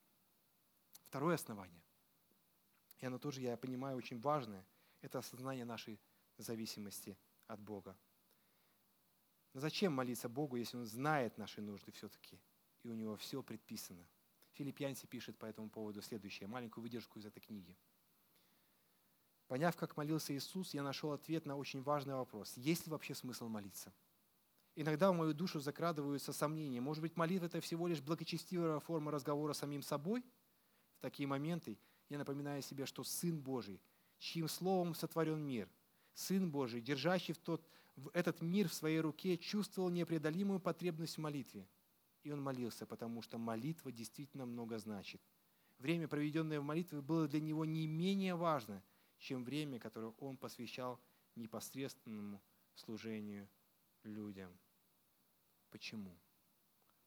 [1.08, 1.84] Второе основание,
[3.00, 4.66] и оно тоже, я понимаю, очень важное,
[5.02, 6.00] это осознание нашей
[6.38, 7.98] зависимости от Бога.
[9.54, 12.42] Но зачем молиться Богу, если Он знает наши нужды все-таки,
[12.84, 14.06] и у Него все предписано?
[14.52, 17.78] Филипп Янси пишет по этому поводу следующее, маленькую выдержку из этой книги.
[19.48, 22.58] Поняв, как молился Иисус, я нашел ответ на очень важный вопрос.
[22.58, 23.94] Есть ли вообще смысл молиться?
[24.76, 26.82] Иногда в мою душу закрадываются сомнения.
[26.82, 30.24] Может быть, молитва– это всего лишь благочестивая форма разговора с самим собой?
[30.98, 31.78] В такие моменты
[32.10, 33.82] я напоминаю себе, что Сын Божий,
[34.18, 35.70] чьим словом сотворен мир,
[36.14, 37.68] Сын Божий, держащий в тот
[38.14, 41.68] этот мир в своей руке чувствовал непреодолимую потребность в молитве.
[42.24, 45.22] И он молился, потому что молитва действительно много значит.
[45.78, 48.84] Время, проведенное в молитве, было для него не менее важно,
[49.18, 51.00] чем время, которое он посвящал
[51.36, 52.42] непосредственному
[52.74, 53.48] служению
[54.04, 54.52] людям.
[55.70, 56.18] Почему?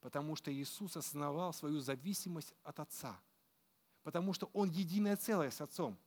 [0.01, 3.21] Потому что Иисус осознавал свою зависимость от Отца.
[4.03, 5.99] Потому что Он единое целое с Отцом.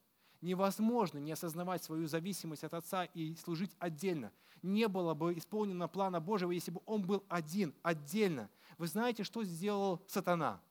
[0.41, 4.31] Невозможно не осознавать свою зависимость от Отца и служить отдельно.
[4.61, 8.49] Не было бы исполнено плана Божьего, если бы Он был один, отдельно.
[8.77, 10.61] Вы знаете, что сделал сатана?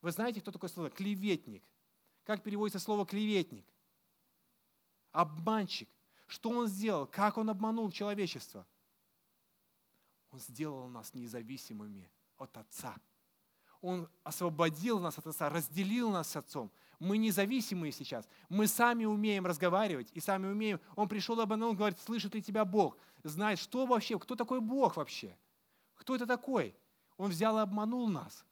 [0.00, 0.90] Вы знаете, кто такой сатана?
[0.90, 1.64] Клеветник.
[2.24, 3.66] Как переводится слово клеветник?
[5.12, 5.88] Обманщик.
[6.26, 7.06] Что он сделал?
[7.06, 8.66] Как он обманул человечество?
[10.30, 12.94] Он сделал нас независимыми от Отца.
[13.80, 16.70] Он освободил нас от Отца, разделил нас с Отцом.
[16.98, 18.28] Мы независимые сейчас.
[18.48, 20.80] Мы сами умеем разговаривать и сами умеем.
[20.96, 22.96] Он пришел об он говорит, слышит ли тебя Бог?
[23.22, 25.36] Знает, что вообще, кто такой Бог вообще?
[25.94, 26.74] Кто это такой?
[27.16, 28.44] Он взял и обманул нас.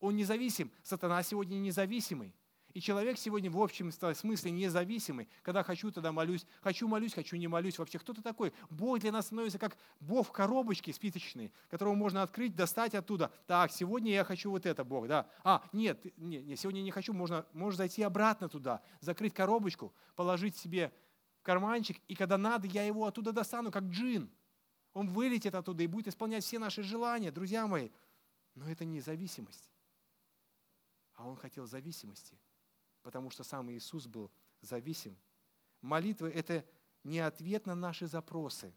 [0.00, 0.70] Он независим.
[0.82, 2.34] Сатана сегодня независимый.
[2.76, 5.30] И человек сегодня в общем смысле независимый.
[5.42, 6.44] Когда хочу, тогда молюсь.
[6.60, 7.78] Хочу, молюсь, хочу, не молюсь.
[7.78, 8.52] Вообще, кто ты такой?
[8.68, 13.32] Бог для нас становится как Бог в коробочке спичечной, которого можно открыть, достать оттуда.
[13.46, 15.26] Так, сегодня я хочу вот это, Бог, да.
[15.42, 17.14] А, нет, нет, нет сегодня не хочу.
[17.14, 20.92] Можно, можно зайти обратно туда, закрыть коробочку, положить себе
[21.40, 24.30] карманчик, и когда надо, я его оттуда достану, как джин.
[24.92, 27.88] Он вылетит оттуда и будет исполнять все наши желания, друзья мои.
[28.54, 29.70] Но это не зависимость.
[31.14, 32.38] А он хотел зависимости
[33.06, 34.32] потому что сам Иисус был
[34.62, 35.16] зависим.
[35.80, 36.66] Молитва– это
[37.04, 38.74] не ответ на наши запросы,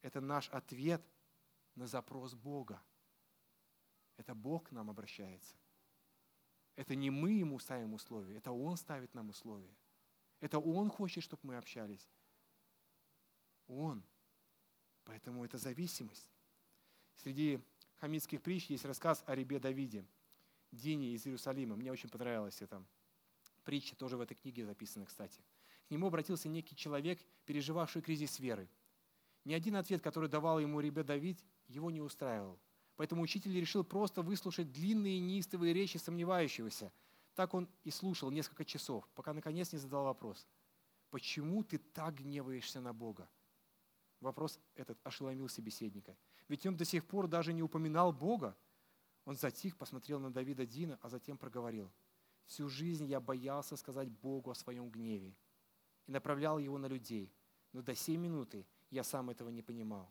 [0.00, 1.02] это наш ответ
[1.74, 2.82] на запрос Бога.
[4.16, 5.54] Это Бог к нам обращается.
[6.74, 9.76] Это не мы Ему ставим условия, это Он ставит нам условия.
[10.40, 12.08] Это Он хочет, чтобы мы общались.
[13.66, 14.02] Он.
[15.04, 16.30] Поэтому это зависимость.
[17.16, 17.62] Среди
[17.96, 20.06] хамитских притч есть рассказ о ребе Давиде,
[20.72, 21.76] Дине из Иерусалима.
[21.76, 22.82] Мне очень понравилось это
[23.66, 25.42] Притча тоже в этой книге записана, кстати.
[25.88, 28.70] К нему обратился некий человек, переживавший кризис веры.
[29.44, 32.60] Ни один ответ, который давал ему ребе Давид, его не устраивал.
[32.94, 36.92] Поэтому учитель решил просто выслушать длинные неистовые речи сомневающегося.
[37.34, 40.46] Так он и слушал несколько часов, пока наконец не задал вопрос.
[41.10, 43.28] «Почему ты так гневаешься на Бога?»
[44.20, 46.16] Вопрос этот ошеломил собеседника.
[46.46, 48.56] Ведь он до сих пор даже не упоминал Бога.
[49.24, 51.90] Он затих, посмотрел на Давида Дина, а затем проговорил.
[52.46, 55.36] «Всю жизнь я боялся сказать Богу о своем гневе
[56.06, 57.32] и направлял его на людей,
[57.72, 60.10] но до сей минуты я сам этого не понимал.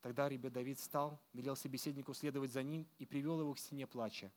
[0.00, 4.30] Тогда ребят Давид встал, велел собеседнику следовать за ним и привел его к стене плача.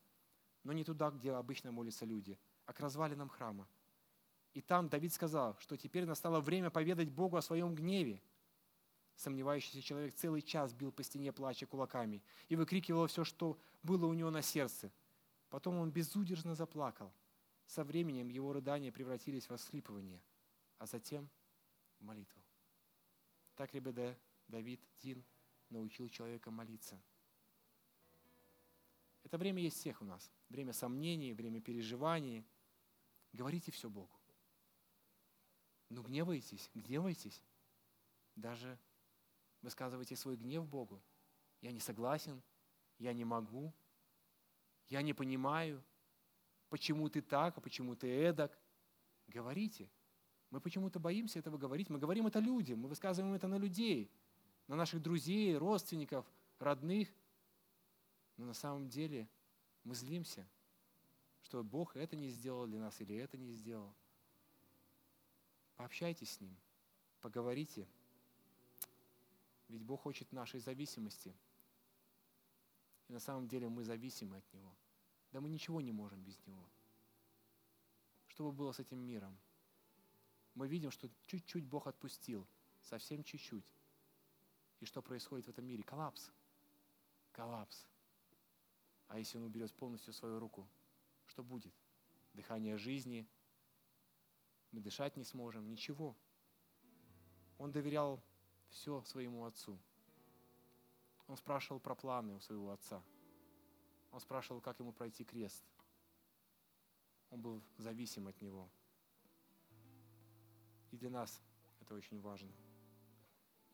[0.63, 3.67] Но не туда, где обычно молятся люди, а к развалинам храма.
[4.53, 8.21] И там Давид сказал, что теперь настало время поведать Богу о своем гневе.
[9.15, 14.13] Сомневающийся человек целый час бил по стене плача кулаками и выкрикивал все, что было у
[14.13, 14.91] него на сердце.
[15.49, 17.11] Потом он безудержно заплакал.
[17.65, 20.21] Со временем его рыдания превратились в всхлипывание,
[20.77, 21.29] а затем
[21.99, 22.41] в молитву.
[23.55, 25.23] Так ребята Давид, Дин
[25.69, 27.01] научил человека молиться.
[29.23, 30.31] Это время есть всех у нас.
[30.49, 32.45] Время сомнений, время переживаний.
[33.33, 34.19] Говорите все Богу.
[35.89, 37.43] Ну, гневайтесь, гневайтесь.
[38.35, 38.79] Даже
[39.61, 41.01] высказывайте свой гнев Богу.
[41.61, 42.41] Я не согласен,
[42.97, 43.73] я не могу,
[44.89, 45.83] я не понимаю,
[46.69, 48.57] почему ты так, а почему ты эдак.
[49.27, 49.89] Говорите.
[50.49, 51.89] Мы почему-то боимся этого говорить.
[51.89, 54.09] Мы говорим это людям, мы высказываем это на людей,
[54.67, 56.25] на наших друзей, родственников,
[56.57, 57.09] родных.
[58.37, 59.29] Но на самом деле
[59.83, 60.47] мы злимся,
[61.43, 63.93] что Бог это не сделал для нас или это не сделал.
[65.75, 66.57] Пообщайтесь с Ним,
[67.21, 67.87] поговорите.
[69.67, 71.35] Ведь Бог хочет нашей зависимости.
[73.09, 74.73] И на самом деле мы зависимы от Него.
[75.33, 76.69] Да мы ничего не можем без Него.
[78.27, 79.37] Что бы было с этим миром?
[80.59, 82.45] мы видим, что чуть-чуть Бог отпустил,
[82.81, 83.73] совсем чуть-чуть.
[84.81, 85.83] И что происходит в этом мире?
[85.83, 86.31] Коллапс.
[87.31, 87.85] Коллапс.
[89.07, 90.67] А если Он уберет полностью свою руку,
[91.27, 91.73] что будет?
[92.33, 93.25] Дыхание жизни,
[94.71, 96.13] мы дышать не сможем, ничего.
[97.57, 98.21] Он доверял
[98.69, 99.79] все своему отцу.
[101.29, 103.03] Он спрашивал про планы у своего отца.
[104.11, 105.63] Он спрашивал, как ему пройти крест.
[107.29, 108.67] Он был зависим от него.
[110.89, 111.39] И для нас
[111.81, 112.51] это очень важно.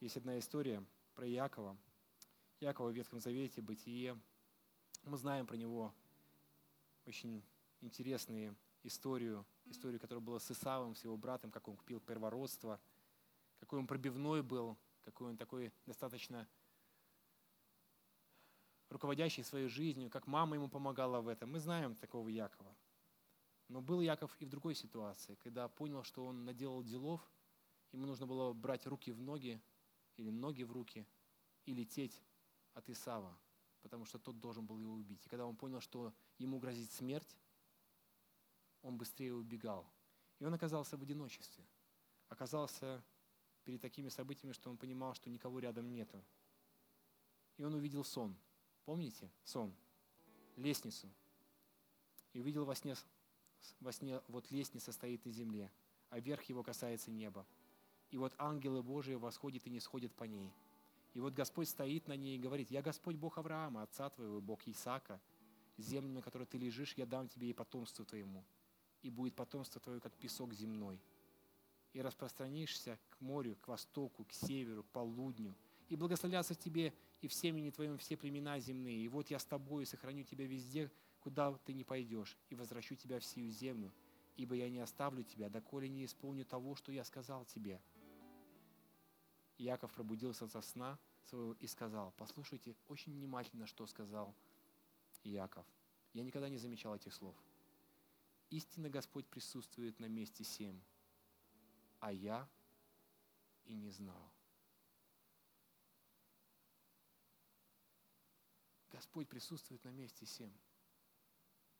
[0.01, 1.78] Есть одна история про Якова.
[2.60, 4.20] Якова в Ветхом Завете, Бытие.
[5.06, 5.93] Мы знаем про него
[7.06, 7.41] очень
[7.80, 8.53] интересную
[8.84, 12.82] историю, историю, которая была с Исавом, с его братом, как он купил первородство,
[13.62, 16.45] какой он пробивной был, какой он такой достаточно
[18.90, 21.52] руководящий своей жизнью, как мама ему помогала в этом.
[21.52, 22.76] Мы знаем такого Якова.
[23.68, 27.22] Но был Яков и в другой ситуации, когда понял, что он наделал делов,
[27.92, 29.62] ему нужно было брать руки в ноги
[30.18, 31.06] или ноги в руки
[31.66, 32.22] и лететь
[32.74, 33.36] от Исава,
[33.82, 35.26] потому что тот должен был его убить.
[35.26, 37.38] И когда он понял, что ему грозит смерть,
[38.82, 39.92] он быстрее убегал.
[40.40, 41.66] И он оказался в одиночестве.
[42.28, 43.04] Оказался
[43.64, 46.24] перед такими событиями, что он понимал, что никого рядом нету.
[47.58, 48.38] И он увидел сон.
[48.86, 49.74] Помните сон?
[50.56, 51.10] Лестницу.
[52.34, 52.96] И увидел во сне
[53.80, 55.72] во сне вот лестница стоит на земле,
[56.10, 57.46] а верх его касается неба.
[58.12, 60.54] И вот ангелы Божии восходят и не сходят по ней.
[61.14, 64.68] И вот Господь стоит на ней и говорит, «Я Господь Бог Авраама, отца твоего, Бог
[64.68, 65.20] Исаака.
[65.78, 68.46] Землю, на которой ты лежишь, я дам тебе и потомству твоему,
[69.02, 71.02] и будет потомство твое, как песок земной.
[71.94, 75.56] И распространишься к морю, к востоку, к северу, к полудню,
[75.90, 79.03] и благословятся тебе и в семени твоем все племена земные.
[79.03, 83.20] И вот я с тобой сохраню тебя везде, куда ты не пойдешь, и возвращу тебя
[83.20, 83.91] в сию землю,
[84.36, 87.82] ибо я не оставлю тебя, доколе не исполню того, что я сказал тебе».
[89.57, 94.36] Яков пробудился со сна своего и сказал, послушайте очень внимательно, что сказал
[95.24, 95.66] Яков.
[96.13, 97.36] Я никогда не замечал этих слов.
[98.49, 100.80] Истинно Господь присутствует на месте семь,
[101.99, 102.47] а я
[103.66, 104.32] и не знал.
[108.96, 110.58] Господь присутствует на месте семь.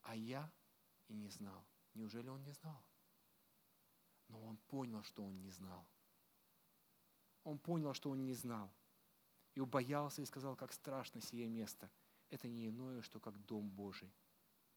[0.01, 0.51] А я
[1.07, 1.66] и не знал.
[1.93, 2.84] Неужели он не знал?
[4.28, 5.88] Но он понял, что он не знал.
[7.45, 8.70] Он понял, что он не знал.
[9.53, 11.89] И убоялся и сказал, как страшно сие место.
[12.32, 14.13] Это не иное, что как дом Божий.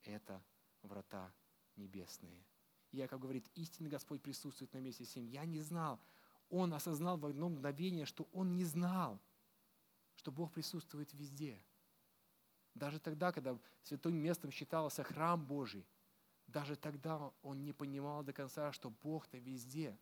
[0.04, 0.40] Это
[0.82, 1.34] врата
[1.74, 2.46] небесные.
[2.92, 5.26] Яков говорит, истинный Господь присутствует на месте всем.
[5.26, 5.98] Я не знал.
[6.50, 9.20] Он осознал в одно мгновение, что он не знал,
[10.14, 11.60] что Бог присутствует везде–
[12.78, 15.86] даже тогда, когда святым местом считался храм Божий,
[16.46, 19.98] даже тогда он не понимал до конца, что Бог-то везде.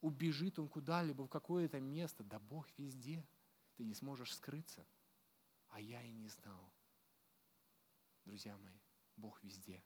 [0.00, 3.26] Убежит он куда-либо, в какое-то место, да Бог везде.
[3.76, 4.86] Ты не сможешь скрыться.
[5.68, 6.72] А я и не знал.
[8.24, 8.78] Друзья мои,
[9.16, 9.82] Бог везде.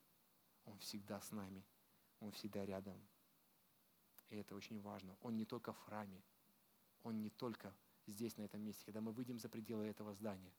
[0.64, 1.64] Он всегда с нами.
[2.20, 3.00] Он всегда рядом.
[4.28, 5.16] И это очень важно.
[5.20, 6.22] Он не только в храме.
[7.02, 7.74] Он не только
[8.06, 8.84] здесь, на этом месте.
[8.84, 10.52] Когда мы выйдем за пределы этого здания,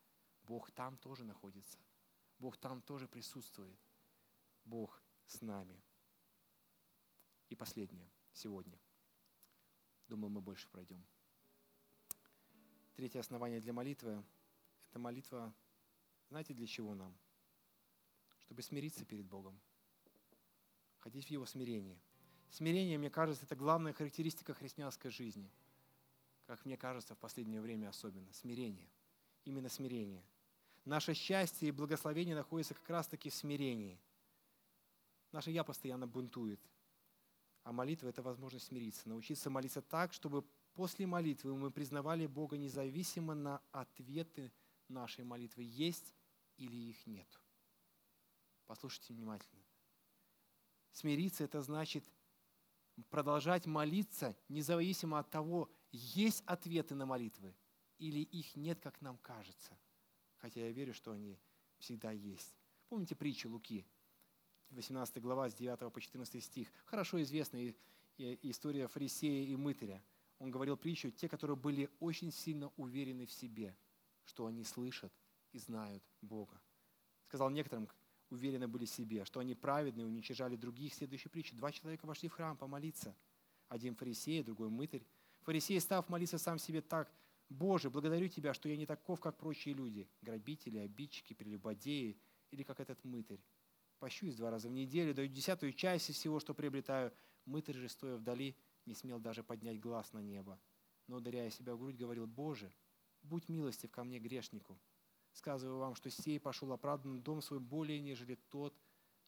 [0.48, 1.78] Бог там тоже находится.
[2.40, 3.78] Бог там тоже присутствует.
[4.64, 5.84] Бог с нами.
[7.50, 8.80] И последнее сегодня.
[10.08, 11.06] Думаю, мы больше пройдем.
[12.96, 14.24] Третье основание для молитвы–
[14.90, 15.54] это молитва,
[16.30, 17.16] знаете, для чего нам?
[18.40, 19.60] Чтобы смириться перед Богом,
[20.98, 22.00] ходить в Его смирении.
[22.50, 25.52] Смирение, мне кажется, это главная характеристика христианской жизни.
[26.46, 28.32] Как мне кажется, в последнее время особенно.
[28.32, 28.90] Смирение.
[29.44, 30.24] Именно смирение.
[30.88, 34.00] Наше счастье и благословение находятся как раз-таки в смирении.
[35.34, 36.62] Наше «я» постоянно бунтует.
[37.64, 40.44] А молитва– это возможность смириться, научиться молиться так, чтобы
[40.76, 44.54] после молитвы мы признавали Бога независимо на ответы
[44.88, 46.14] нашей молитвы, есть
[46.56, 47.28] или их нет.
[48.66, 49.62] Послушайте внимательно.
[50.94, 52.10] Смириться– это значит
[53.10, 57.54] продолжать молиться, независимо от того, есть ответы на молитвы
[57.98, 59.78] или их нет, как нам кажется.
[60.38, 61.40] Хотя я верю, что они
[61.80, 62.56] всегда есть.
[62.90, 63.86] Помните притчу Луки,
[64.72, 66.72] 18 глава с 9 по 14 стих.
[66.86, 67.74] Хорошо известная
[68.18, 70.04] история фарисея и мытаря.
[70.40, 73.76] Он говорил притчу, те, которые были очень сильно уверены в себе,
[74.26, 75.12] что они слышат
[75.52, 76.62] и знают Бога.
[77.26, 77.90] Сказал некоторым,
[78.30, 80.94] уверены были в себе, что они праведны и уничижали других.
[80.94, 81.56] Следующая притча.
[81.56, 83.16] Два человека вошли в храм помолиться.
[83.68, 85.06] Один фарисей, другой мытарь.
[85.42, 87.12] Фарисей, став молиться сам себе так,
[87.50, 92.20] «Боже, благодарю Тебя, что я не таков, как прочие люди, грабители, обидчики, прелюбодеи
[92.52, 93.42] или как этот мытарь.
[94.00, 97.14] Пощусь два раза в неделю, даю десятую часть из всего, что приобретаю.
[97.46, 100.60] Мытарь же, стоя вдали, не смел даже поднять глаз на небо.
[101.08, 102.72] Но, ударяя себя в грудь, говорил, «Боже,
[103.24, 104.80] будь милостив ко мне, грешнику.
[105.32, 108.78] Сказываю вам, что сей пошел оправдан дом свой более, нежели тот,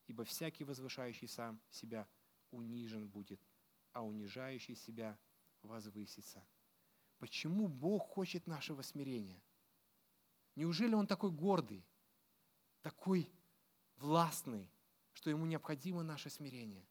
[0.07, 2.07] ибо всякий возвышающий сам себя
[2.51, 3.41] унижен будет,
[3.93, 5.17] а унижающий себя
[5.61, 6.45] возвысится».
[7.19, 9.41] Почему Бог хочет нашего смирения?
[10.55, 11.85] Неужели Он такой гордый,
[12.81, 13.31] такой
[13.97, 14.69] властный,
[15.13, 16.87] что ему необходимо наше смирение.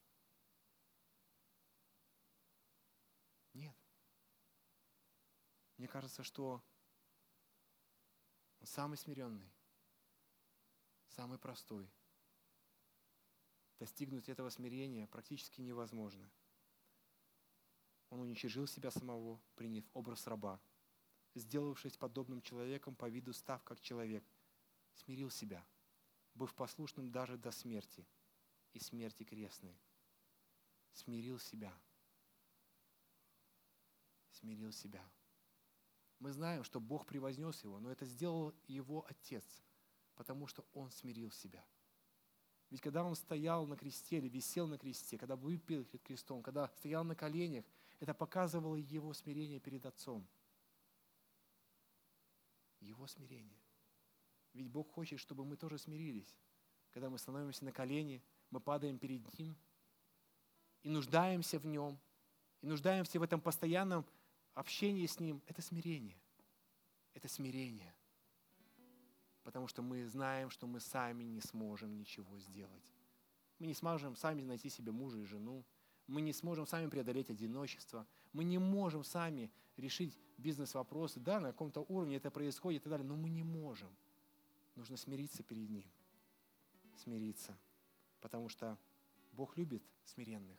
[3.55, 3.74] Нет.
[5.79, 6.62] Мне кажется, что
[8.61, 9.51] он самый смиренный,
[11.09, 11.91] самый простой.
[13.79, 16.29] Достигнуть этого смирения практически невозможно.
[18.11, 20.61] Он уничижил себя самого, приняв образ раба,
[21.35, 24.25] сделавшись подобным человеком по виду, став как человек,
[24.95, 25.67] смирил себя–
[26.39, 28.07] быв послушным даже до смерти
[28.73, 29.77] и смерти крестной.
[30.93, 31.77] Смирил себя.
[34.31, 35.05] Смирил себя.
[36.21, 39.45] Мы знаем, что Бог превознес его, но это сделал его Отец,
[40.15, 41.65] потому что он смирил себя.
[42.71, 46.69] Ведь когда он стоял на кресте или висел на кресте, когда выпил перед крестом, когда
[46.69, 47.65] стоял на коленях,
[48.01, 50.27] это показывало его смирение перед Отцом.
[52.81, 53.61] Его смирение.
[54.53, 56.37] Ведь Бог хочет, чтобы мы тоже смирились.
[56.91, 59.57] Когда мы становимся на колени, мы падаем перед Ним
[60.83, 61.99] и нуждаемся в Нем,
[62.61, 64.07] и нуждаемся в этом постоянном
[64.55, 65.43] общении с Ним.
[65.47, 66.21] Это смирение.
[67.15, 67.95] Это смирение.
[69.43, 72.93] Потому что мы знаем, что мы сами не сможем ничего сделать.
[73.59, 75.65] Мы не сможем сами найти себе мужа и жену.
[76.09, 78.05] Мы не сможем сами преодолеть одиночество.
[78.33, 81.21] Мы не можем сами решить бизнес-вопросы.
[81.21, 83.95] Да, на каком-то уровне это происходит и так далее, но мы не можем–
[84.79, 85.85] нужно смириться перед Ним.
[86.97, 87.59] Смириться.
[88.21, 88.79] Потому что
[89.33, 90.57] Бог любит смиренных.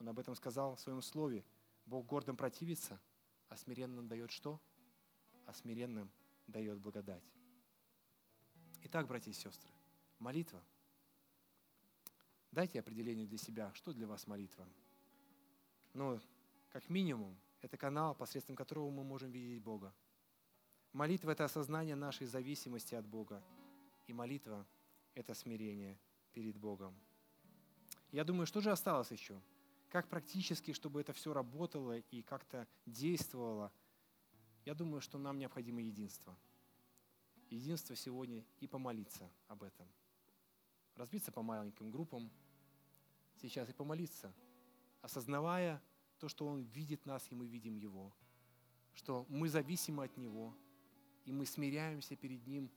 [0.00, 1.44] Он об этом сказал в своем слове.
[1.86, 3.00] Бог гордым противится,
[3.48, 4.60] а смиренным дает что?
[5.46, 6.10] А смиренным
[6.46, 7.24] дает благодать.
[8.84, 9.70] Итак, братья и сестры,
[10.18, 10.62] молитва.
[12.52, 14.68] Дайте определение для себя, что для вас молитва.
[15.94, 16.20] Но,
[16.70, 19.94] как минимум, это канал, посредством которого мы можем видеть Бога.
[20.92, 23.42] Молитва– это осознание нашей зависимости от Бога.
[24.06, 24.66] И молитва–
[25.14, 25.98] это смирение
[26.34, 26.94] перед Богом.
[28.10, 29.40] Я думаю, что же осталось еще?
[29.88, 33.72] Как практически, чтобы это все работало и как-то действовало?
[34.66, 36.36] Я думаю, что нам необходимо единство.
[37.48, 39.88] Единство сегодня и помолиться об этом.
[40.96, 42.30] Разбиться по маленьким группам
[43.40, 44.34] сейчас и помолиться,
[45.00, 45.82] осознавая
[46.18, 48.12] то, что Он видит нас, и мы видим Его,
[48.94, 50.56] что мы зависимы от Него–
[51.24, 52.70] и мы смиряемся перед Ним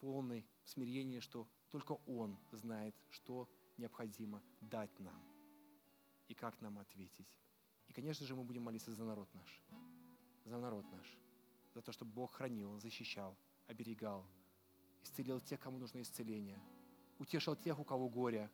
[0.00, 5.20] полной смирение, что только Он знает, что необходимо дать нам
[6.28, 7.28] и как нам ответить.
[7.88, 9.62] И, конечно же, мы будем молиться за народ наш,
[10.44, 11.16] за народ наш,
[11.74, 13.36] за то, чтобы Бог хранил, защищал,
[13.66, 14.26] оберегал,
[15.02, 16.60] исцелил тех, кому нужно исцеление,
[17.18, 18.50] утешил тех, у кого горе,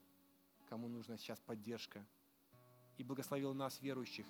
[0.74, 2.04] кому нужна сейчас поддержка,
[2.96, 4.26] и благословил нас, верующих,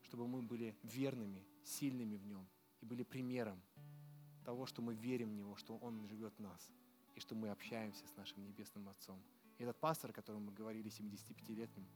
[0.00, 2.48] чтобы мы были верными, сильными в Нем
[2.80, 3.60] и были примером
[4.46, 6.70] того, что мы верим в Него, что Он живет в нас,
[7.14, 9.22] и что мы общаемся с нашим Небесным Отцом.
[9.58, 11.86] И этот пастор, о котором мы говорили, 75-летним,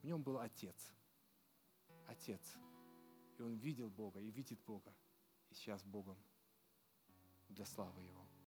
[0.00, 0.90] в нем был Отец.
[2.06, 2.56] Отец.
[3.36, 4.94] И он видел Бога и видит Бога.
[5.50, 6.16] И сейчас Богом
[7.50, 8.25] для славы Его.